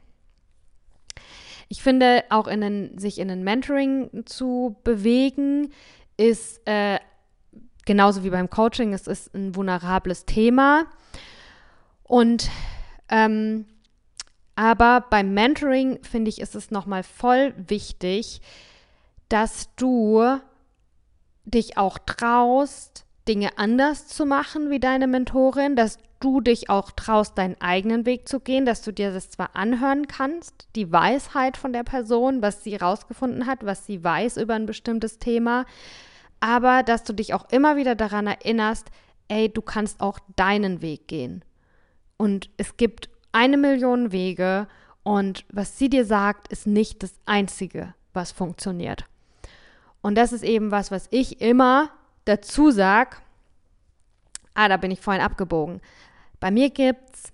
Ich 1.70 1.84
finde, 1.84 2.24
auch 2.30 2.48
in 2.48 2.62
den, 2.62 2.98
sich 2.98 3.20
in 3.20 3.30
ein 3.30 3.44
Mentoring 3.44 4.24
zu 4.26 4.78
bewegen, 4.84 5.72
ist 6.16 6.62
äh, 6.66 7.00
genauso 7.86 8.24
wie 8.24 8.30
beim 8.30 8.50
Coaching, 8.50 8.94
es 8.94 9.08
ist 9.08 9.34
ein 9.34 9.56
vulnerables 9.56 10.26
Thema. 10.26 10.86
Und 12.04 12.50
ähm, 13.10 13.66
aber 14.56 15.06
beim 15.10 15.36
Mentoring 15.36 16.00
finde 16.04 16.30
ich, 16.30 16.42
ist 16.42 16.56
es 16.56 16.72
nochmal 16.72 17.04
voll 17.04 17.54
wichtig, 17.58 18.42
dass 19.30 19.70
du 19.76 20.40
dich 21.46 21.78
auch 21.78 22.00
traust, 22.00 23.06
Dinge 23.28 23.58
anders 23.58 24.08
zu 24.08 24.26
machen 24.26 24.70
wie 24.70 24.80
deine 24.80 25.06
Mentorin, 25.06 25.76
dass 25.76 26.00
du 26.20 26.42
dich 26.42 26.70
auch 26.70 26.92
traust, 26.92 27.38
deinen 27.38 27.60
eigenen 27.62 28.06
Weg 28.06 28.28
zu 28.28 28.40
gehen, 28.40 28.66
dass 28.66 28.82
du 28.82 28.92
dir 28.92 29.12
das 29.12 29.30
zwar 29.30 29.56
anhören 29.56 30.08
kannst, 30.08 30.68
die 30.76 30.92
Weisheit 30.92 31.58
von 31.58 31.74
der 31.74 31.84
Person, 31.84 32.42
was 32.42 32.64
sie 32.64 32.76
rausgefunden 32.76 33.46
hat, 33.46 33.66
was 33.66 33.86
sie 33.86 34.04
weiß 34.04 34.38
über 34.38 34.56
ein 34.56 34.66
bestimmtes 34.66 35.20
Thema, 35.20 35.66
aber 36.40 36.84
dass 36.84 37.04
du 37.04 37.14
dich 37.14 37.34
auch 37.34 37.50
immer 37.52 37.76
wieder 37.76 37.96
daran 37.96 38.28
erinnerst, 38.28 38.88
ey, 39.28 39.50
du 39.50 39.62
kannst 39.62 40.02
auch 40.02 40.20
deinen 40.36 40.82
Weg 40.82 41.08
gehen. 41.08 41.44
Und 42.18 42.50
es 42.58 42.78
gibt 42.78 43.10
eine 43.32 43.58
Million 43.58 44.12
Wege 44.12 44.68
und 45.04 45.46
was 45.50 45.78
sie 45.78 45.90
dir 45.90 46.06
sagt, 46.06 46.52
ist 46.52 46.68
nicht 46.68 47.04
das 47.04 47.14
Einzige, 47.26 47.94
was 48.14 48.32
funktioniert. 48.32 49.06
Und 50.02 50.16
das 50.16 50.34
ist 50.34 50.44
eben 50.44 50.72
was, 50.72 50.92
was 50.92 51.08
ich 51.12 51.42
immer 51.42 51.90
dazu 52.26 52.72
sage, 52.72 53.18
ah, 54.54 54.68
da 54.68 54.78
bin 54.78 54.92
ich 54.92 55.00
vorhin 55.00 55.24
abgebogen. 55.24 55.82
Bei 56.40 56.52
mir 56.52 56.70
gibt 56.70 57.14
es, 57.14 57.34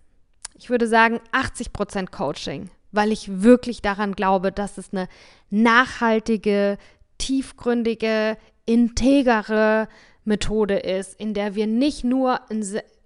ich 0.56 0.70
würde 0.70 0.88
sagen, 0.88 1.20
80% 1.32 2.12
Coaching, 2.12 2.70
weil 2.92 3.12
ich 3.12 3.42
wirklich 3.42 3.82
daran 3.82 4.14
glaube, 4.14 4.52
dass 4.52 4.78
es 4.78 4.94
eine 4.94 5.08
nachhaltige, 5.50 6.78
tiefgründige, 7.18 8.38
integere 8.66 9.88
Methode 10.24 10.78
ist, 10.78 11.20
in 11.20 11.34
der 11.34 11.56
wir 11.56 11.68
nicht 11.68 12.04
nur 12.04 12.40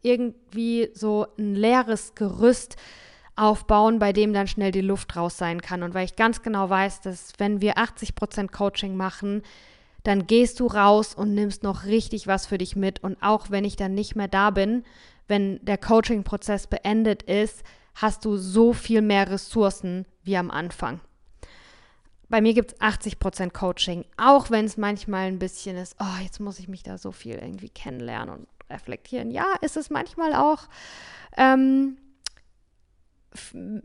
irgendwie 0.02 0.90
so 0.94 1.28
ein 1.38 1.56
leeres 1.56 2.14
Gerüst 2.16 2.76
aufbauen, 3.36 4.00
bei 4.00 4.14
dem 4.14 4.34
dann 4.34 4.48
schnell 4.48 4.72
die 4.72 4.82
Luft 4.82 5.16
raus 5.16 5.38
sein 5.38 5.62
kann. 5.62 5.84
Und 5.84 5.94
weil 5.94 6.06
ich 6.06 6.16
ganz 6.16 6.42
genau 6.42 6.70
weiß, 6.70 7.02
dass 7.02 7.34
wenn 7.38 7.62
wir 7.62 7.78
80% 7.78 8.52
Coaching 8.52 8.96
machen, 8.96 9.44
dann 10.04 10.26
gehst 10.26 10.60
du 10.60 10.68
raus 10.68 11.14
und 11.14 11.34
nimmst 11.34 11.64
noch 11.64 11.86
richtig 11.86 12.28
was 12.28 12.46
für 12.46 12.58
dich 12.58 12.76
mit. 12.76 13.04
Und 13.04 13.18
auch 13.22 13.52
wenn 13.52 13.66
ich 13.66 13.76
dann 13.76 13.94
nicht 13.94 14.16
mehr 14.16 14.28
da 14.28 14.50
bin, 14.52 14.84
wenn 15.28 15.64
der 15.64 15.78
Coaching-Prozess 15.78 16.68
beendet 16.68 17.24
ist, 17.24 17.64
hast 17.96 18.26
du 18.26 18.38
so 18.38 18.74
viel 18.74 19.02
mehr 19.02 19.30
Ressourcen 19.30 20.06
wie 20.24 20.38
am 20.38 20.52
Anfang. 20.52 21.00
Bei 22.30 22.42
mir 22.42 22.54
gibt 22.54 22.74
es 22.74 22.82
80% 22.82 23.52
Coaching, 23.52 24.06
auch 24.18 24.52
wenn 24.52 24.66
es 24.66 24.78
manchmal 24.78 25.28
ein 25.28 25.40
bisschen 25.40 25.78
ist, 25.78 25.96
oh, 26.00 26.22
jetzt 26.24 26.40
muss 26.40 26.60
ich 26.60 26.68
mich 26.68 26.84
da 26.84 26.98
so 26.98 27.12
viel 27.12 27.36
irgendwie 27.36 27.70
kennenlernen 27.70 28.36
und 28.36 28.48
reflektieren. 28.70 29.32
Ja, 29.32 29.54
ist 29.62 29.78
es 29.78 29.90
manchmal 29.90 30.34
auch. 30.34 30.68
Ähm, 31.38 31.98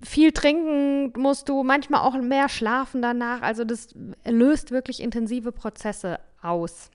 viel 0.03 0.33
trinken 0.33 1.13
musst 1.21 1.49
du, 1.49 1.63
manchmal 1.63 2.01
auch 2.01 2.21
mehr 2.21 2.49
schlafen 2.49 3.03
danach. 3.03 3.43
Also 3.43 3.65
das 3.65 3.95
löst 4.25 4.71
wirklich 4.71 5.01
intensive 5.01 5.53
Prozesse 5.53 6.19
aus. 6.41 6.91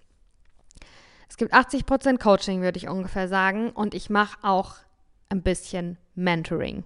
Es 1.30 1.38
gibt 1.38 1.54
80% 1.54 2.20
Coaching, 2.20 2.62
würde 2.62 2.78
ich 2.78 2.88
ungefähr 2.88 3.28
sagen. 3.28 3.72
Und 3.72 3.94
ich 3.94 4.10
mache 4.10 4.38
auch 4.44 4.76
ein 5.30 5.42
bisschen 5.42 5.98
Mentoring 6.16 6.84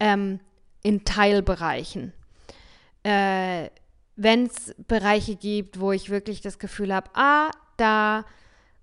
ähm, 0.00 0.40
in 0.82 1.04
Teilbereichen. 1.04 2.12
Äh, 3.02 3.68
Wenn 4.16 4.46
es 4.46 4.74
Bereiche 4.86 5.36
gibt, 5.36 5.80
wo 5.80 5.92
ich 5.92 6.10
wirklich 6.10 6.40
das 6.40 6.58
Gefühl 6.58 6.94
habe, 6.94 7.10
ah, 7.14 7.50
da 7.76 8.24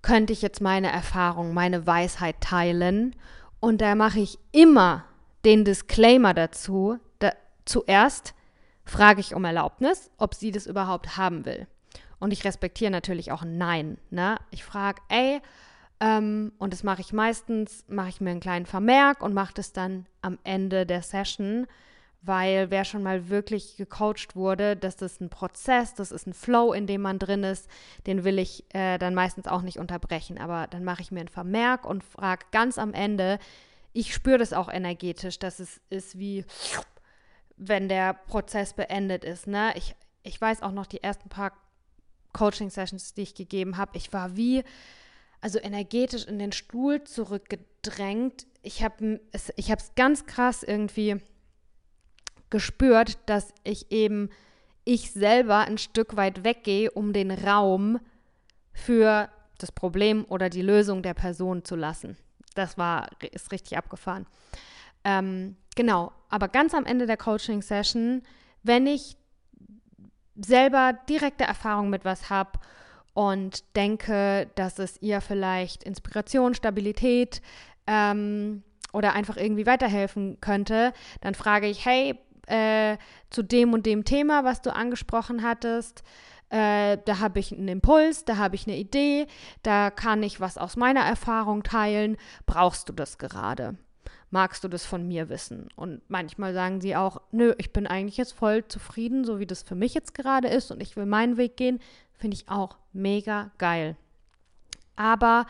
könnte 0.01 0.33
ich 0.33 0.41
jetzt 0.41 0.61
meine 0.61 0.91
Erfahrung, 0.91 1.53
meine 1.53 1.85
Weisheit 1.85 2.39
teilen. 2.41 3.15
Und 3.59 3.81
da 3.81 3.95
mache 3.95 4.19
ich 4.19 4.39
immer 4.51 5.05
den 5.45 5.65
Disclaimer 5.65 6.33
dazu. 6.33 6.99
Da, 7.19 7.31
zuerst 7.65 8.33
frage 8.85 9.19
ich 9.21 9.35
um 9.35 9.45
Erlaubnis, 9.45 10.09
ob 10.17 10.33
sie 10.33 10.51
das 10.51 10.67
überhaupt 10.67 11.17
haben 11.17 11.45
will. 11.45 11.67
Und 12.19 12.31
ich 12.31 12.43
respektiere 12.43 12.91
natürlich 12.91 13.31
auch 13.31 13.41
ein 13.41 13.57
Nein. 13.57 13.97
Ne? 14.09 14.37
Ich 14.51 14.63
frage, 14.63 15.01
ey, 15.09 15.41
ähm, 15.99 16.53
und 16.57 16.73
das 16.73 16.83
mache 16.83 17.01
ich 17.01 17.13
meistens, 17.13 17.83
mache 17.87 18.09
ich 18.09 18.21
mir 18.21 18.31
einen 18.31 18.39
kleinen 18.39 18.65
Vermerk 18.65 19.21
und 19.21 19.33
mache 19.33 19.53
das 19.53 19.73
dann 19.73 20.05
am 20.21 20.37
Ende 20.43 20.85
der 20.85 21.01
Session, 21.01 21.67
weil 22.21 22.69
wer 22.69 22.85
schon 22.85 23.03
mal 23.03 23.29
wirklich 23.29 23.77
gecoacht 23.77 24.35
wurde, 24.35 24.75
das 24.75 25.01
ist 25.01 25.21
ein 25.21 25.29
Prozess, 25.29 25.93
das 25.95 26.11
ist 26.11 26.27
ein 26.27 26.33
Flow, 26.33 26.73
in 26.73 26.87
dem 26.87 27.01
man 27.01 27.19
drin 27.19 27.43
ist, 27.43 27.69
den 28.07 28.23
will 28.23 28.39
ich 28.39 28.63
äh, 28.73 28.97
dann 28.97 29.13
meistens 29.13 29.47
auch 29.47 29.61
nicht 29.61 29.79
unterbrechen. 29.79 30.37
Aber 30.37 30.67
dann 30.67 30.83
mache 30.83 31.01
ich 31.01 31.11
mir 31.11 31.21
einen 31.21 31.29
Vermerk 31.29 31.85
und 31.85 32.03
frage 32.03 32.45
ganz 32.51 32.77
am 32.77 32.93
Ende, 32.93 33.39
ich 33.93 34.13
spüre 34.13 34.37
das 34.37 34.53
auch 34.53 34.69
energetisch, 34.69 35.39
dass 35.39 35.59
es 35.59 35.81
ist 35.89 36.19
wie, 36.19 36.45
wenn 37.57 37.89
der 37.89 38.13
Prozess 38.13 38.73
beendet 38.73 39.23
ist. 39.23 39.47
Ne? 39.47 39.73
Ich, 39.75 39.95
ich 40.23 40.39
weiß 40.39 40.61
auch 40.61 40.71
noch 40.71 40.85
die 40.85 41.01
ersten 41.01 41.29
paar 41.29 41.53
Coaching-Sessions, 42.33 43.13
die 43.13 43.23
ich 43.23 43.35
gegeben 43.35 43.77
habe. 43.77 43.97
Ich 43.97 44.13
war 44.13 44.35
wie, 44.35 44.63
also 45.41 45.59
energetisch 45.59 46.25
in 46.25 46.39
den 46.39 46.51
Stuhl 46.51 47.03
zurückgedrängt. 47.03 48.45
Ich 48.61 48.83
habe 48.83 49.19
es 49.31 49.51
ich 49.55 49.71
ganz 49.95 50.25
krass 50.25 50.63
irgendwie 50.63 51.21
gespürt, 52.49 53.17
dass 53.25 53.53
ich 53.63 53.91
eben 53.91 54.29
ich 54.83 55.11
selber 55.11 55.59
ein 55.59 55.77
Stück 55.77 56.15
weit 56.15 56.43
weggehe, 56.43 56.89
um 56.91 57.13
den 57.13 57.31
Raum 57.31 57.99
für 58.73 59.29
das 59.59 59.71
Problem 59.71 60.25
oder 60.29 60.49
die 60.49 60.61
Lösung 60.61 61.03
der 61.03 61.13
Person 61.13 61.63
zu 61.63 61.75
lassen. 61.75 62.17
Das 62.55 62.77
war, 62.77 63.09
ist 63.31 63.51
richtig 63.51 63.77
abgefahren. 63.77 64.25
Ähm, 65.03 65.55
genau, 65.75 66.11
aber 66.29 66.47
ganz 66.47 66.73
am 66.73 66.85
Ende 66.85 67.05
der 67.05 67.17
Coaching-Session, 67.17 68.23
wenn 68.63 68.87
ich 68.87 69.15
selber 70.43 70.93
direkte 71.07 71.43
Erfahrung 71.43 71.89
mit 71.89 72.05
was 72.05 72.29
habe 72.29 72.59
und 73.13 73.63
denke, 73.75 74.49
dass 74.55 74.79
es 74.79 75.01
ihr 75.01 75.21
vielleicht 75.21 75.83
Inspiration, 75.83 76.53
Stabilität 76.53 77.41
ähm, 77.87 78.63
oder 78.93 79.13
einfach 79.13 79.37
irgendwie 79.37 79.65
weiterhelfen 79.65 80.37
könnte, 80.41 80.93
dann 81.21 81.35
frage 81.35 81.67
ich, 81.67 81.85
hey, 81.85 82.17
äh, 82.47 82.97
zu 83.29 83.43
dem 83.43 83.73
und 83.73 83.85
dem 83.85 84.05
Thema, 84.05 84.43
was 84.43 84.61
du 84.61 84.73
angesprochen 84.73 85.43
hattest, 85.43 86.03
äh, 86.49 86.97
da 87.05 87.19
habe 87.19 87.39
ich 87.39 87.51
einen 87.51 87.67
Impuls, 87.67 88.25
da 88.25 88.37
habe 88.37 88.55
ich 88.55 88.67
eine 88.67 88.77
Idee, 88.77 89.27
da 89.61 89.91
kann 89.91 90.23
ich 90.23 90.39
was 90.39 90.57
aus 90.57 90.75
meiner 90.75 91.01
Erfahrung 91.01 91.63
teilen. 91.63 92.17
Brauchst 92.45 92.89
du 92.89 92.93
das 92.93 93.17
gerade? 93.17 93.77
Magst 94.31 94.63
du 94.63 94.67
das 94.67 94.85
von 94.85 95.07
mir 95.07 95.29
wissen? 95.29 95.69
Und 95.75 96.01
manchmal 96.07 96.53
sagen 96.53 96.81
sie 96.81 96.95
auch, 96.95 97.21
nö, 97.31 97.53
ich 97.57 97.73
bin 97.73 97.87
eigentlich 97.87 98.17
jetzt 98.17 98.33
voll 98.33 98.67
zufrieden, 98.67 99.25
so 99.25 99.39
wie 99.39 99.47
das 99.47 99.63
für 99.63 99.75
mich 99.75 99.93
jetzt 99.93 100.13
gerade 100.13 100.47
ist 100.47 100.71
und 100.71 100.81
ich 100.81 100.95
will 100.95 101.05
meinen 101.05 101.37
Weg 101.37 101.57
gehen. 101.57 101.79
Finde 102.13 102.35
ich 102.35 102.49
auch 102.49 102.77
mega 102.93 103.51
geil. 103.57 103.95
Aber 104.95 105.45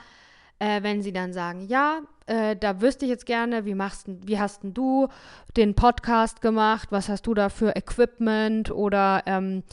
äh, 0.59 0.83
wenn 0.83 1.01
sie 1.01 1.11
dann 1.11 1.33
sagen, 1.33 1.67
ja, 1.67 2.01
äh, 2.29 2.55
da 2.55 2.79
wüsste 2.79 3.05
ich 3.05 3.09
jetzt 3.09 3.25
gerne, 3.25 3.65
wie 3.65 3.73
machst 3.73 4.05
wie 4.07 4.39
hast 4.39 4.61
denn 4.61 4.75
du 4.75 5.07
den 5.57 5.73
Podcast 5.73 6.41
gemacht? 6.41 6.89
Was 6.91 7.09
hast 7.09 7.25
du 7.25 7.33
da 7.33 7.49
für 7.49 7.75
Equipment? 7.75 8.69
Oder 8.69 9.23
ähm, 9.25 9.63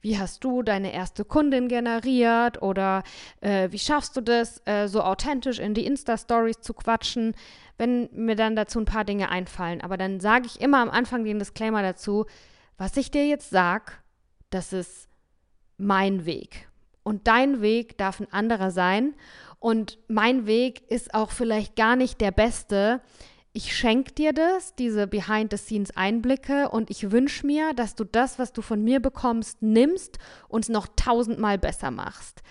wie 0.00 0.18
hast 0.18 0.42
du 0.42 0.62
deine 0.62 0.94
erste 0.94 1.26
Kundin 1.26 1.68
generiert? 1.68 2.62
Oder 2.62 3.02
äh, 3.42 3.70
wie 3.70 3.78
schaffst 3.78 4.16
du 4.16 4.22
das, 4.22 4.62
äh, 4.64 4.88
so 4.88 5.02
authentisch 5.02 5.58
in 5.58 5.74
die 5.74 5.84
Insta-Stories 5.84 6.62
zu 6.62 6.72
quatschen? 6.72 7.34
Wenn 7.76 8.08
mir 8.12 8.34
dann 8.34 8.56
dazu 8.56 8.80
ein 8.80 8.86
paar 8.86 9.04
Dinge 9.04 9.28
einfallen. 9.28 9.82
Aber 9.82 9.98
dann 9.98 10.18
sage 10.18 10.46
ich 10.46 10.62
immer 10.62 10.78
am 10.78 10.88
Anfang 10.88 11.22
den 11.22 11.38
Disclaimer 11.38 11.82
dazu, 11.82 12.24
was 12.78 12.96
ich 12.96 13.10
dir 13.10 13.26
jetzt 13.26 13.50
sag, 13.50 14.02
das 14.48 14.72
ist 14.72 15.10
mein 15.76 16.24
Weg. 16.24 16.66
Und 17.02 17.28
dein 17.28 17.60
Weg 17.60 17.98
darf 17.98 18.18
ein 18.18 18.32
anderer 18.32 18.70
sein. 18.70 19.14
Und 19.58 19.98
mein 20.08 20.46
Weg 20.46 20.82
ist 20.90 21.14
auch 21.14 21.30
vielleicht 21.30 21.76
gar 21.76 21.96
nicht 21.96 22.20
der 22.20 22.30
beste. 22.30 23.00
Ich 23.52 23.74
schenke 23.74 24.12
dir 24.12 24.32
das, 24.32 24.74
diese 24.74 25.06
Behind-the-Scenes-Einblicke 25.06 26.68
und 26.68 26.90
ich 26.90 27.10
wünsche 27.10 27.46
mir, 27.46 27.72
dass 27.72 27.94
du 27.94 28.04
das, 28.04 28.38
was 28.38 28.52
du 28.52 28.60
von 28.60 28.84
mir 28.84 29.00
bekommst, 29.00 29.62
nimmst 29.62 30.18
und 30.48 30.64
es 30.64 30.68
noch 30.68 30.86
tausendmal 30.94 31.56
besser 31.56 31.90
machst. 31.90 32.42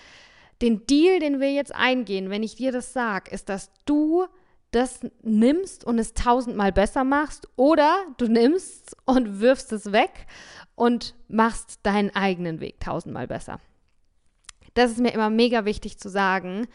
Den 0.61 0.87
Deal, 0.87 1.19
den 1.19 1.39
wir 1.39 1.53
jetzt 1.53 1.75
eingehen, 1.75 2.29
wenn 2.29 2.41
ich 2.41 2.55
dir 2.55 2.71
das 2.71 2.93
sage, 2.93 3.29
ist, 3.31 3.49
dass 3.49 3.71
du 3.85 4.25
das 4.71 5.01
nimmst 5.21 5.85
und 5.85 5.99
es 5.99 6.13
tausendmal 6.13 6.71
besser 6.71 7.03
machst 7.03 7.47
oder 7.55 7.95
du 8.17 8.27
nimmst 8.27 8.97
und 9.05 9.39
wirfst 9.39 9.71
es 9.73 9.91
weg 9.91 10.27
und 10.75 11.15
machst 11.27 11.79
deinen 11.83 12.13
eigenen 12.15 12.59
Weg 12.59 12.79
tausendmal 12.79 13.27
besser. 13.27 13.59
Das 14.75 14.91
ist 14.91 14.99
mir 14.99 15.13
immer 15.13 15.31
mega 15.31 15.65
wichtig 15.65 15.97
zu 15.97 16.09
sagen, 16.09 16.67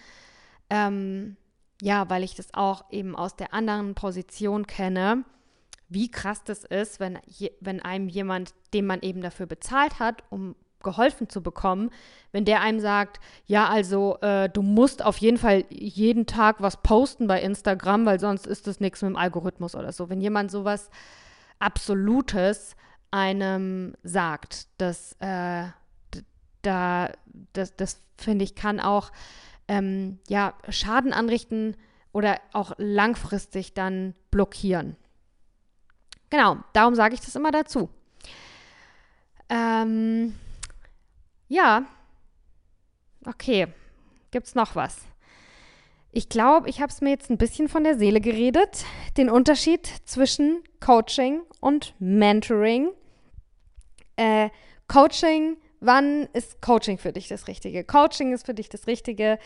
ähm, 0.68 1.36
ja, 1.80 2.10
weil 2.10 2.24
ich 2.24 2.34
das 2.34 2.52
auch 2.52 2.84
eben 2.90 3.14
aus 3.14 3.36
der 3.36 3.54
anderen 3.54 3.94
Position 3.94 4.66
kenne, 4.66 5.24
wie 5.88 6.10
krass 6.10 6.42
das 6.44 6.64
ist, 6.64 7.00
wenn, 7.00 7.18
je, 7.26 7.52
wenn 7.60 7.80
einem 7.80 8.08
jemand, 8.08 8.54
den 8.74 8.86
man 8.86 9.00
eben 9.00 9.22
dafür 9.22 9.46
bezahlt 9.46 9.98
hat, 9.98 10.22
um 10.30 10.54
geholfen 10.82 11.28
zu 11.28 11.42
bekommen, 11.42 11.90
wenn 12.32 12.44
der 12.44 12.62
einem 12.62 12.80
sagt, 12.80 13.20
ja, 13.46 13.68
also 13.68 14.16
äh, 14.22 14.48
du 14.48 14.62
musst 14.62 15.04
auf 15.04 15.18
jeden 15.18 15.36
Fall 15.36 15.64
jeden 15.68 16.26
Tag 16.26 16.62
was 16.62 16.82
posten 16.82 17.26
bei 17.26 17.42
Instagram, 17.42 18.06
weil 18.06 18.18
sonst 18.18 18.46
ist 18.46 18.66
das 18.66 18.80
nichts 18.80 19.02
mit 19.02 19.10
dem 19.10 19.16
Algorithmus 19.16 19.74
oder 19.74 19.92
so. 19.92 20.08
Wenn 20.08 20.20
jemand 20.20 20.50
sowas 20.50 20.90
Absolutes 21.58 22.76
einem 23.10 23.94
sagt, 24.02 24.68
dass 24.80 25.14
äh, 25.20 25.64
da, 26.62 27.12
das, 27.52 27.76
das 27.76 28.02
finde 28.16 28.44
ich, 28.44 28.54
kann 28.54 28.80
auch 28.80 29.12
ähm, 29.68 30.18
ja, 30.28 30.54
Schaden 30.68 31.12
anrichten 31.12 31.76
oder 32.12 32.40
auch 32.52 32.72
langfristig 32.78 33.74
dann 33.74 34.14
blockieren. 34.30 34.96
Genau, 36.28 36.58
darum 36.72 36.94
sage 36.94 37.14
ich 37.14 37.20
das 37.20 37.36
immer 37.36 37.50
dazu. 37.50 37.88
Ähm, 39.48 40.34
ja, 41.48 41.84
okay, 43.26 43.66
gibt 44.30 44.46
es 44.46 44.54
noch 44.54 44.76
was? 44.76 45.00
Ich 46.12 46.28
glaube, 46.28 46.68
ich 46.68 46.80
habe 46.80 46.90
es 46.90 47.00
mir 47.00 47.10
jetzt 47.10 47.30
ein 47.30 47.38
bisschen 47.38 47.68
von 47.68 47.84
der 47.84 47.96
Seele 47.96 48.20
geredet. 48.20 48.84
Den 49.16 49.30
Unterschied 49.30 49.86
zwischen 50.04 50.62
Coaching 50.80 51.42
und 51.60 51.94
Mentoring. 52.00 52.90
Äh, 54.16 54.50
Coaching 54.88 55.56
Wann 55.80 56.28
ist 56.34 56.60
Coaching 56.60 56.98
für 56.98 57.12
dich 57.12 57.28
das 57.28 57.48
Richtige? 57.48 57.84
Coaching 57.84 58.32
ist 58.32 58.46
für 58.46 58.54
dich 58.54 58.68
das 58.68 58.86
Richtige, 58.86 59.38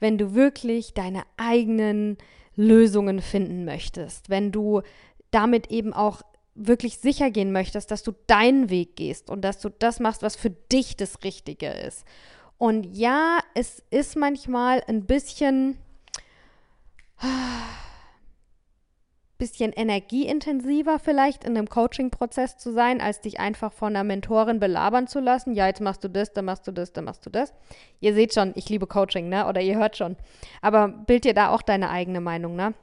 wenn 0.00 0.18
du 0.18 0.34
wirklich 0.34 0.94
deine 0.94 1.22
eigenen 1.36 2.18
Lösungen 2.56 3.20
finden 3.20 3.64
möchtest, 3.64 4.28
wenn 4.28 4.52
du 4.52 4.82
damit 5.30 5.70
eben 5.70 5.92
auch 5.92 6.22
wirklich 6.54 6.98
sicher 6.98 7.30
gehen 7.30 7.52
möchtest, 7.52 7.90
dass 7.90 8.02
du 8.02 8.12
deinen 8.26 8.68
Weg 8.68 8.96
gehst 8.96 9.30
und 9.30 9.42
dass 9.42 9.60
du 9.60 9.68
das 9.70 10.00
machst, 10.00 10.22
was 10.22 10.36
für 10.36 10.50
dich 10.50 10.96
das 10.96 11.22
Richtige 11.22 11.68
ist. 11.68 12.04
Und 12.58 12.84
ja, 12.96 13.38
es 13.54 13.82
ist 13.90 14.16
manchmal 14.16 14.82
ein 14.88 15.04
bisschen 15.06 15.78
bisschen 19.38 19.72
energieintensiver 19.72 20.98
vielleicht 20.98 21.44
in 21.44 21.56
einem 21.56 21.68
Coaching-Prozess 21.68 22.58
zu 22.58 22.72
sein, 22.72 23.00
als 23.00 23.20
dich 23.20 23.38
einfach 23.38 23.72
von 23.72 23.94
einer 23.94 24.04
Mentorin 24.04 24.58
belabern 24.58 25.06
zu 25.06 25.20
lassen. 25.20 25.54
Ja, 25.54 25.68
jetzt 25.68 25.80
machst 25.80 26.02
du 26.02 26.08
das, 26.08 26.32
dann 26.32 26.44
machst 26.44 26.66
du 26.66 26.72
das, 26.72 26.92
dann 26.92 27.04
machst 27.04 27.24
du 27.24 27.30
das. 27.30 27.54
Ihr 28.00 28.14
seht 28.14 28.34
schon, 28.34 28.52
ich 28.56 28.68
liebe 28.68 28.86
Coaching, 28.86 29.28
ne? 29.28 29.46
Oder 29.46 29.60
ihr 29.60 29.78
hört 29.78 29.96
schon. 29.96 30.16
Aber 30.60 30.88
bild 30.88 31.24
dir 31.24 31.34
da 31.34 31.50
auch 31.50 31.62
deine 31.62 31.90
eigene 31.90 32.20
Meinung, 32.20 32.56
ne? 32.56 32.74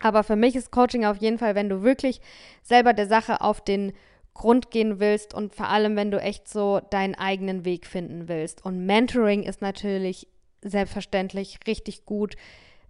Aber 0.00 0.22
für 0.22 0.36
mich 0.36 0.54
ist 0.54 0.70
Coaching 0.70 1.06
auf 1.06 1.16
jeden 1.16 1.38
Fall, 1.38 1.54
wenn 1.54 1.70
du 1.70 1.82
wirklich 1.82 2.20
selber 2.62 2.92
der 2.92 3.06
Sache 3.06 3.40
auf 3.40 3.62
den 3.62 3.92
Grund 4.34 4.70
gehen 4.70 5.00
willst 5.00 5.32
und 5.32 5.54
vor 5.54 5.68
allem, 5.68 5.96
wenn 5.96 6.10
du 6.10 6.20
echt 6.20 6.48
so 6.48 6.80
deinen 6.90 7.14
eigenen 7.14 7.64
Weg 7.64 7.86
finden 7.86 8.28
willst. 8.28 8.64
Und 8.64 8.84
Mentoring 8.84 9.44
ist 9.44 9.62
natürlich 9.62 10.26
selbstverständlich 10.60 11.60
richtig 11.66 12.04
gut, 12.04 12.34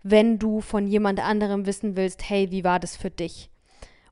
wenn 0.04 0.38
du 0.38 0.60
von 0.60 0.86
jemand 0.86 1.18
anderem 1.18 1.66
wissen 1.66 1.96
willst, 1.96 2.28
hey, 2.28 2.50
wie 2.50 2.62
war 2.62 2.78
das 2.78 2.96
für 2.96 3.10
dich? 3.10 3.50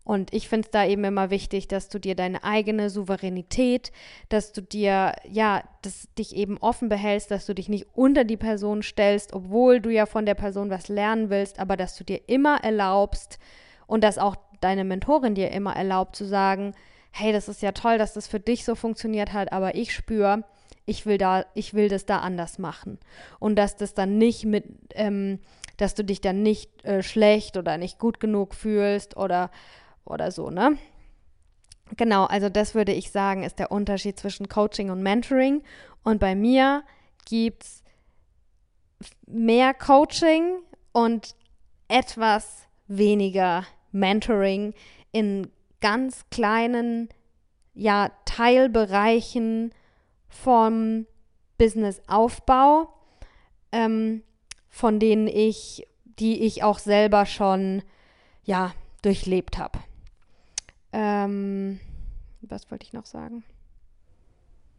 Und 0.04 0.34
ich 0.34 0.48
finde 0.48 0.66
es 0.66 0.70
da 0.72 0.84
eben 0.84 1.04
immer 1.04 1.30
wichtig, 1.30 1.68
dass 1.68 1.88
du 1.88 2.00
dir 2.00 2.16
deine 2.16 2.42
eigene 2.42 2.90
Souveränität, 2.90 3.92
dass 4.28 4.52
du 4.52 4.60
dir, 4.60 5.14
ja, 5.28 5.62
dass 5.82 6.08
dich 6.18 6.34
eben 6.34 6.58
offen 6.58 6.88
behältst, 6.88 7.30
dass 7.30 7.46
du 7.46 7.54
dich 7.54 7.68
nicht 7.68 7.86
unter 7.92 8.24
die 8.24 8.36
Person 8.36 8.82
stellst, 8.82 9.32
obwohl 9.32 9.80
du 9.80 9.90
ja 9.90 10.06
von 10.06 10.26
der 10.26 10.34
Person 10.34 10.70
was 10.70 10.88
lernen 10.88 11.30
willst, 11.30 11.60
aber 11.60 11.76
dass 11.76 11.96
du 11.96 12.02
dir 12.02 12.20
immer 12.26 12.64
erlaubst 12.64 13.38
und 13.86 14.02
dass 14.02 14.18
auch 14.18 14.34
deine 14.60 14.84
Mentorin 14.84 15.36
dir 15.36 15.52
immer 15.52 15.76
erlaubt 15.76 16.16
zu 16.16 16.24
sagen, 16.24 16.74
hey, 17.12 17.32
das 17.32 17.48
ist 17.48 17.62
ja 17.62 17.72
toll, 17.72 17.98
dass 17.98 18.14
das 18.14 18.26
für 18.26 18.40
dich 18.40 18.64
so 18.64 18.74
funktioniert 18.74 19.32
hat, 19.32 19.52
aber 19.52 19.76
ich 19.76 19.92
spüre, 19.92 20.42
ich 20.84 21.06
will 21.06 21.18
da, 21.18 21.44
ich 21.54 21.74
will 21.74 21.88
das 21.88 22.06
da 22.06 22.18
anders 22.18 22.58
machen. 22.58 22.98
Und 23.38 23.56
dass 23.56 23.76
das 23.76 23.94
dann 23.94 24.18
nicht 24.18 24.44
mit, 24.46 24.64
ähm, 24.94 25.38
dass 25.76 25.94
du 25.94 26.04
dich 26.04 26.20
dann 26.20 26.42
nicht 26.42 26.84
äh, 26.84 27.02
schlecht 27.02 27.56
oder 27.56 27.78
nicht 27.78 27.98
gut 27.98 28.20
genug 28.20 28.54
fühlst 28.54 29.16
oder, 29.16 29.50
oder 30.04 30.30
so, 30.30 30.50
ne? 30.50 30.78
Genau, 31.96 32.24
also 32.24 32.48
das 32.48 32.74
würde 32.74 32.92
ich 32.92 33.10
sagen, 33.10 33.42
ist 33.42 33.58
der 33.58 33.70
Unterschied 33.70 34.18
zwischen 34.18 34.48
Coaching 34.48 34.90
und 34.90 35.02
Mentoring. 35.02 35.62
Und 36.02 36.20
bei 36.20 36.34
mir 36.34 36.84
gibt 37.26 37.64
es 37.64 37.82
mehr 39.26 39.74
Coaching 39.74 40.60
und 40.92 41.34
etwas 41.88 42.66
weniger 42.86 43.66
Mentoring 43.90 44.74
in 45.12 45.50
ganz 45.80 46.24
kleinen 46.30 47.08
ja, 47.74 48.10
Teilbereichen 48.24 49.74
vom 50.28 51.06
Businessaufbau. 51.58 52.92
Ähm, 53.70 54.22
von 54.72 54.98
denen 54.98 55.28
ich, 55.28 55.86
die 56.18 56.42
ich 56.42 56.64
auch 56.64 56.78
selber 56.80 57.26
schon, 57.26 57.82
ja, 58.42 58.72
durchlebt 59.02 59.58
habe. 59.58 59.78
Ähm, 60.92 61.78
was 62.40 62.70
wollte 62.70 62.86
ich 62.86 62.92
noch 62.92 63.06
sagen? 63.06 63.44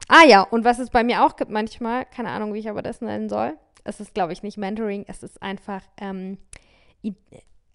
Ah 0.10 0.25
ja, 0.27 0.41
und 0.41 0.65
was 0.65 0.79
es 0.79 0.89
bei 0.89 1.03
mir 1.03 1.23
auch 1.23 1.36
gibt 1.36 1.51
manchmal, 1.51 2.06
keine 2.06 2.29
Ahnung, 2.29 2.53
wie 2.53 2.60
ich 2.60 2.69
aber 2.69 2.82
das 2.82 3.01
nennen 3.01 3.29
soll. 3.29 3.53
Es 3.86 3.99
ist, 3.99 4.13
glaube 4.13 4.34
ich, 4.34 4.43
nicht 4.43 4.58
Mentoring, 4.58 5.06
es 5.08 5.23
ist 5.23 5.41
einfach 5.41 5.84
ähm, 5.97 6.38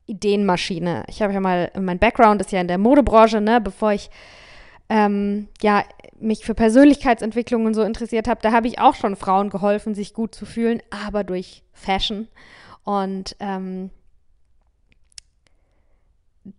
Ideenmaschine. 0.07 1.04
Ich 1.09 1.22
habe 1.22 1.33
ja 1.33 1.40
mal, 1.40 1.70
mein 1.78 1.98
Background 1.98 2.40
ist 2.40 2.50
ja 2.50 2.61
in 2.61 2.68
der 2.68 2.78
Modebranche, 2.78 3.40
ne, 3.40 3.61
bevor 3.61 3.92
ich 3.92 4.11
ähm, 4.88 5.48
ja, 5.61 5.85
mich 6.18 6.44
für 6.44 6.55
Persönlichkeitsentwicklung 6.55 7.66
und 7.66 7.74
so 7.74 7.83
interessiert 7.83 8.29
habe, 8.29 8.40
da 8.42 8.53
habe 8.53 8.66
ich 8.68 8.79
auch 8.79 8.94
schon 8.94 9.16
Frauen 9.16 9.51
geholfen, 9.51 9.94
sich 9.94 10.14
gut 10.14 10.35
zu 10.35 10.46
fühlen, 10.46 10.83
aber 10.90 11.24
durch 11.24 11.62
Fashion. 11.72 12.29
Und 12.85 13.37
ähm, 13.40 13.90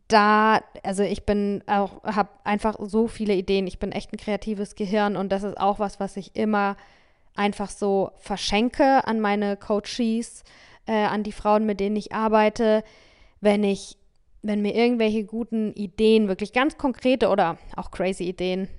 da, 0.08 0.62
also 0.84 1.04
ich 1.04 1.26
bin 1.26 1.64
auch, 1.68 2.04
habe 2.04 2.30
einfach 2.44 2.76
so 2.80 3.08
viele 3.08 3.34
Ideen. 3.34 3.68
Ich 3.68 3.80
bin 3.80 3.92
echt 3.92 4.14
ein 4.14 4.18
kreatives 4.18 4.76
Gehirn 4.76 5.16
und 5.16 5.32
das 5.32 5.44
ist 5.44 5.60
auch 5.60 5.80
was, 5.80 6.00
was 6.00 6.18
ich 6.18 6.36
immer 6.36 6.78
einfach 7.36 7.70
so 7.70 8.12
verschenke 8.18 9.08
an 9.08 9.20
meine 9.20 9.56
Coaches, 9.56 10.44
äh, 10.86 11.06
an 11.06 11.24
die 11.24 11.32
Frauen, 11.32 11.66
mit 11.66 11.80
denen 11.80 11.96
ich 11.96 12.14
arbeite, 12.14 12.84
wenn 13.42 13.64
ich, 13.64 13.98
wenn 14.42 14.62
mir 14.62 14.76
irgendwelche 14.76 15.24
guten 15.26 15.74
Ideen, 15.74 16.28
wirklich 16.28 16.54
ganz 16.54 16.78
konkrete 16.78 17.30
oder 17.30 17.58
auch 17.76 17.92
crazy 17.92 18.24
Ideen. 18.24 18.70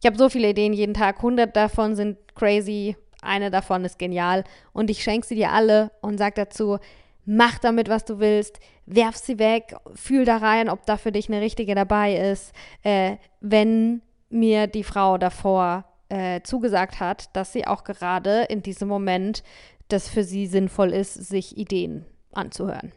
Ich 0.00 0.06
habe 0.06 0.18
so 0.18 0.28
viele 0.28 0.50
Ideen 0.50 0.72
jeden 0.72 0.94
Tag, 0.94 1.16
100 1.16 1.54
davon 1.56 1.96
sind 1.96 2.34
crazy, 2.34 2.96
eine 3.22 3.50
davon 3.50 3.84
ist 3.84 3.98
genial 3.98 4.44
und 4.72 4.90
ich 4.90 5.02
schenke 5.02 5.26
sie 5.26 5.34
dir 5.34 5.52
alle 5.52 5.90
und 6.00 6.18
sage 6.18 6.34
dazu, 6.36 6.78
mach 7.24 7.58
damit, 7.58 7.88
was 7.88 8.04
du 8.04 8.18
willst, 8.18 8.60
werf 8.86 9.16
sie 9.16 9.38
weg, 9.38 9.74
fühl 9.94 10.24
da 10.24 10.36
rein, 10.38 10.68
ob 10.68 10.86
da 10.86 10.96
für 10.96 11.12
dich 11.12 11.28
eine 11.28 11.40
richtige 11.40 11.74
dabei 11.74 12.16
ist. 12.16 12.52
Äh, 12.82 13.16
wenn 13.40 14.02
mir 14.30 14.66
die 14.66 14.84
Frau 14.84 15.18
davor 15.18 15.84
äh, 16.08 16.40
zugesagt 16.42 17.00
hat, 17.00 17.34
dass 17.34 17.52
sie 17.52 17.66
auch 17.66 17.84
gerade 17.84 18.42
in 18.42 18.62
diesem 18.62 18.88
Moment 18.88 19.42
das 19.88 20.08
für 20.08 20.24
sie 20.24 20.46
sinnvoll 20.46 20.92
ist, 20.92 21.14
sich 21.14 21.56
Ideen 21.56 22.04
anzuhören. 22.32 22.92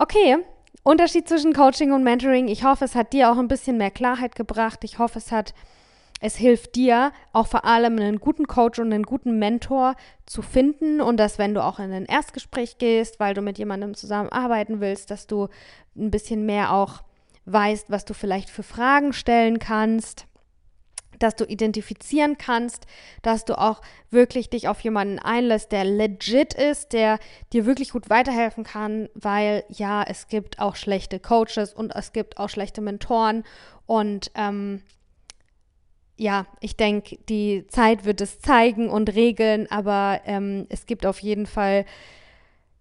Okay, 0.00 0.38
Unterschied 0.84 1.28
zwischen 1.28 1.52
Coaching 1.52 1.90
und 1.90 2.04
Mentoring. 2.04 2.46
Ich 2.46 2.62
hoffe, 2.62 2.84
es 2.84 2.94
hat 2.94 3.12
dir 3.12 3.32
auch 3.32 3.36
ein 3.36 3.48
bisschen 3.48 3.78
mehr 3.78 3.90
Klarheit 3.90 4.36
gebracht. 4.36 4.84
Ich 4.84 5.00
hoffe, 5.00 5.18
es 5.18 5.32
hat 5.32 5.54
es 6.20 6.36
hilft 6.36 6.74
dir 6.74 7.12
auch 7.32 7.46
vor 7.46 7.64
allem 7.64 7.96
einen 7.98 8.18
guten 8.18 8.46
Coach 8.46 8.78
und 8.78 8.92
einen 8.92 9.04
guten 9.04 9.38
Mentor 9.38 9.94
zu 10.26 10.42
finden 10.42 11.00
und 11.00 11.16
dass 11.16 11.38
wenn 11.38 11.54
du 11.54 11.62
auch 11.62 11.78
in 11.78 11.92
ein 11.92 12.06
Erstgespräch 12.06 12.78
gehst, 12.78 13.20
weil 13.20 13.34
du 13.34 13.42
mit 13.42 13.58
jemandem 13.58 13.94
zusammenarbeiten 13.94 14.80
willst, 14.80 15.10
dass 15.10 15.26
du 15.26 15.48
ein 15.96 16.10
bisschen 16.10 16.44
mehr 16.46 16.72
auch 16.72 17.02
weißt, 17.46 17.90
was 17.90 18.04
du 18.04 18.14
vielleicht 18.14 18.50
für 18.50 18.64
Fragen 18.64 19.12
stellen 19.12 19.58
kannst, 19.58 20.26
dass 21.18 21.36
du 21.36 21.44
identifizieren 21.44 22.38
kannst, 22.38 22.86
dass 23.22 23.44
du 23.44 23.58
auch 23.58 23.80
wirklich 24.10 24.50
dich 24.50 24.68
auf 24.68 24.80
jemanden 24.80 25.18
einlässt, 25.18 25.72
der 25.72 25.84
legit 25.84 26.54
ist, 26.54 26.92
der 26.92 27.18
dir 27.52 27.66
wirklich 27.66 27.90
gut 27.90 28.10
weiterhelfen 28.10 28.64
kann, 28.64 29.08
weil 29.14 29.64
ja, 29.68 30.02
es 30.02 30.28
gibt 30.28 30.58
auch 30.58 30.76
schlechte 30.76 31.20
Coaches 31.20 31.74
und 31.74 31.94
es 31.94 32.12
gibt 32.12 32.38
auch 32.38 32.48
schlechte 32.48 32.80
Mentoren. 32.80 33.44
Und 33.86 34.30
ähm, 34.34 34.82
ja, 36.18 36.46
ich 36.60 36.76
denke, 36.76 37.16
die 37.28 37.66
Zeit 37.68 38.04
wird 38.04 38.20
es 38.20 38.40
zeigen 38.40 38.90
und 38.90 39.14
regeln, 39.14 39.70
aber 39.70 40.20
ähm, 40.24 40.66
es 40.68 40.86
gibt 40.86 41.06
auf 41.06 41.20
jeden 41.20 41.46
Fall, 41.46 41.84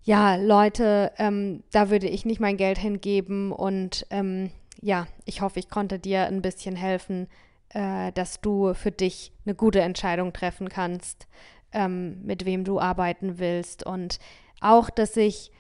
ja, 0.04 0.36
Leute, 0.38 1.12
ähm, 1.17 1.63
da 1.71 1.89
würde 1.89 2.08
ich 2.08 2.26
nicht 2.26 2.39
mein 2.39 2.58
Geld 2.58 2.80
hingeben 2.80 3.52
und 3.52 4.08
ähm, 4.10 4.52
ja, 4.82 5.08
ich 5.26 5.41
hoffe, 5.41 5.60
ich 5.60 5.69
konnte 5.69 6.00
dir 6.00 6.26
ein 6.26 6.41
bisschen 6.41 6.76
helfen, 6.76 7.28
äh, 7.69 8.12
dass 8.13 8.41
du 8.41 8.73
für 8.73 8.91
dich 8.91 9.32
eine 9.45 9.56
gute 9.56 9.82
Entscheidung 9.82 10.34
treffen 10.34 10.69
kannst, 10.69 11.27
ähm, 11.73 12.23
mit 12.25 12.45
wem 12.45 12.63
du 12.63 12.80
arbeiten 12.80 13.39
willst 13.39 13.86
und 13.86 14.19
auch, 14.62 14.89
dass 14.89 15.17
ich 15.17 15.51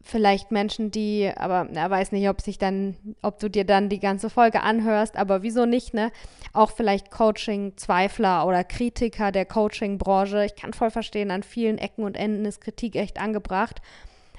vielleicht 0.00 0.52
Menschen, 0.52 0.90
die, 0.90 1.30
aber 1.36 1.68
er 1.74 1.90
weiß 1.90 2.12
nicht, 2.12 2.28
ob 2.28 2.40
sich 2.40 2.58
dann, 2.58 2.96
ob 3.20 3.38
du 3.40 3.50
dir 3.50 3.64
dann 3.64 3.88
die 3.88 3.98
ganze 3.98 4.30
Folge 4.30 4.62
anhörst, 4.62 5.16
aber 5.16 5.42
wieso 5.42 5.66
nicht, 5.66 5.92
ne? 5.92 6.12
Auch 6.52 6.70
vielleicht 6.70 7.10
Coaching-Zweifler 7.10 8.46
oder 8.46 8.64
Kritiker 8.64 9.32
der 9.32 9.44
Coaching-Branche. 9.44 10.44
Ich 10.44 10.54
kann 10.54 10.72
voll 10.72 10.90
verstehen, 10.90 11.30
an 11.30 11.42
vielen 11.42 11.78
Ecken 11.78 12.04
und 12.04 12.16
Enden 12.16 12.44
ist 12.44 12.60
Kritik 12.60 12.96
echt 12.96 13.20
angebracht. 13.20 13.82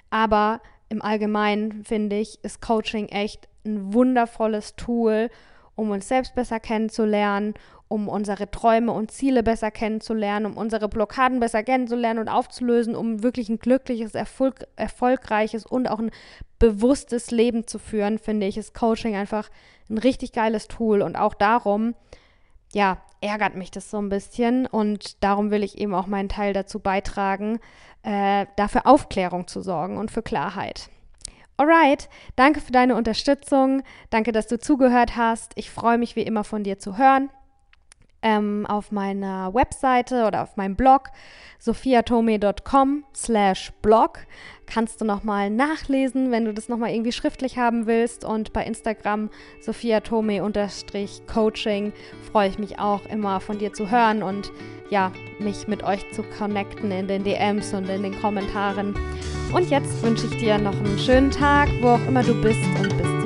Aber 0.10 0.62
im 0.88 1.02
Allgemeinen 1.02 1.84
finde 1.84 2.18
ich, 2.18 2.44
ist 2.44 2.62
Coaching 2.62 3.08
echt 3.10 3.48
ein 3.66 3.94
wundervolles 3.94 4.76
Tool, 4.76 5.30
um 5.80 5.92
uns 5.92 6.08
selbst 6.08 6.36
besser 6.36 6.60
kennenzulernen, 6.60 7.54
um 7.88 8.08
unsere 8.08 8.52
Träume 8.52 8.92
und 8.92 9.12
Ziele 9.12 9.42
besser 9.42 9.72
kennenzulernen, 9.72 10.46
um 10.46 10.58
unsere 10.58 10.88
Blockaden 10.88 11.40
besser 11.40 11.64
kennenzulernen 11.64 12.20
und 12.20 12.30
aufzulösen, 12.30 12.96
um 12.96 13.24
wirklich 13.24 13.50
ein 13.50 13.58
glückliches, 13.58 14.14
Erfolg, 14.14 14.68
erfolgreiches 14.76 15.66
und 15.66 15.90
auch 15.90 16.00
ein 16.00 16.12
bewusstes 16.60 17.32
Leben 17.32 17.66
zu 17.66 17.80
führen, 17.80 18.20
finde 18.20 18.46
ich, 18.46 18.58
ist 18.58 18.76
Coaching 18.76 19.16
einfach 19.16 19.50
ein 19.90 19.98
richtig 19.98 20.34
geiles 20.34 20.68
Tool. 20.68 21.02
Und 21.02 21.16
auch 21.16 21.34
darum, 21.34 21.96
ja, 22.74 22.98
ärgert 23.22 23.56
mich 23.56 23.72
das 23.72 23.90
so 23.90 23.98
ein 24.00 24.10
bisschen. 24.10 24.68
Und 24.68 25.24
darum 25.24 25.50
will 25.50 25.64
ich 25.64 25.80
eben 25.80 25.96
auch 25.96 26.06
meinen 26.06 26.30
Teil 26.30 26.54
dazu 26.54 26.80
beitragen, 26.80 27.60
äh, 28.04 28.46
dafür 28.56 28.86
Aufklärung 28.86 29.48
zu 29.48 29.62
sorgen 29.62 29.98
und 29.98 30.12
für 30.12 30.22
Klarheit. 30.22 30.90
Alright, 31.60 32.08
danke 32.38 32.62
für 32.62 32.72
deine 32.72 32.96
Unterstützung. 32.96 33.84
Danke, 34.10 34.32
dass 34.32 34.48
du 34.48 34.58
zugehört 34.58 35.18
hast. 35.18 35.52
Ich 35.56 35.70
freue 35.70 35.98
mich 35.98 36.16
wie 36.16 36.22
immer 36.22 36.46
von 36.46 36.64
dir 36.64 36.80
zu 36.80 36.98
hören 36.98 37.30
ähm, 38.22 38.66
auf 38.68 38.92
meiner 38.92 39.54
Webseite 39.54 40.26
oder 40.26 40.44
auf 40.44 40.58
meinem 40.58 40.76
Blog 40.76 41.12
sophiatome.com 41.60 43.06
slash 43.16 43.72
blog 43.82 44.20
kannst 44.66 45.00
du 45.02 45.06
nochmal 45.06 45.50
nachlesen, 45.50 46.32
wenn 46.32 46.46
du 46.46 46.54
das 46.54 46.70
nochmal 46.70 46.92
irgendwie 46.92 47.12
schriftlich 47.12 47.58
haben 47.58 47.88
willst 47.88 48.24
und 48.24 48.54
bei 48.54 48.64
Instagram 48.64 49.32
sophiatome-coaching 49.62 51.92
freue 52.32 52.50
ich 52.50 52.60
mich 52.60 52.78
auch 52.80 53.06
immer 53.08 53.40
von 53.40 53.58
dir 53.58 53.74
zu 53.74 53.90
hören 53.92 54.22
und 54.24 54.52
ja, 54.90 55.12
mich 55.40 55.68
mit 55.68 55.84
euch 55.84 56.12
zu 56.14 56.24
connecten 56.24 56.92
in 56.92 57.08
den 57.08 57.24
DMs 57.24 57.74
und 57.74 57.90
in 57.90 58.04
den 58.04 58.20
Kommentaren. 58.20 58.96
Und 59.54 59.70
jetzt 59.70 60.02
wünsche 60.04 60.28
ich 60.28 60.38
dir 60.38 60.58
noch 60.58 60.76
einen 60.76 61.00
schönen 61.00 61.32
Tag, 61.32 61.70
wo 61.82 61.90
auch 61.90 62.08
immer 62.08 62.24
du 62.24 62.40
bist 62.42 62.60
und 62.80 62.98
bis 62.98 63.19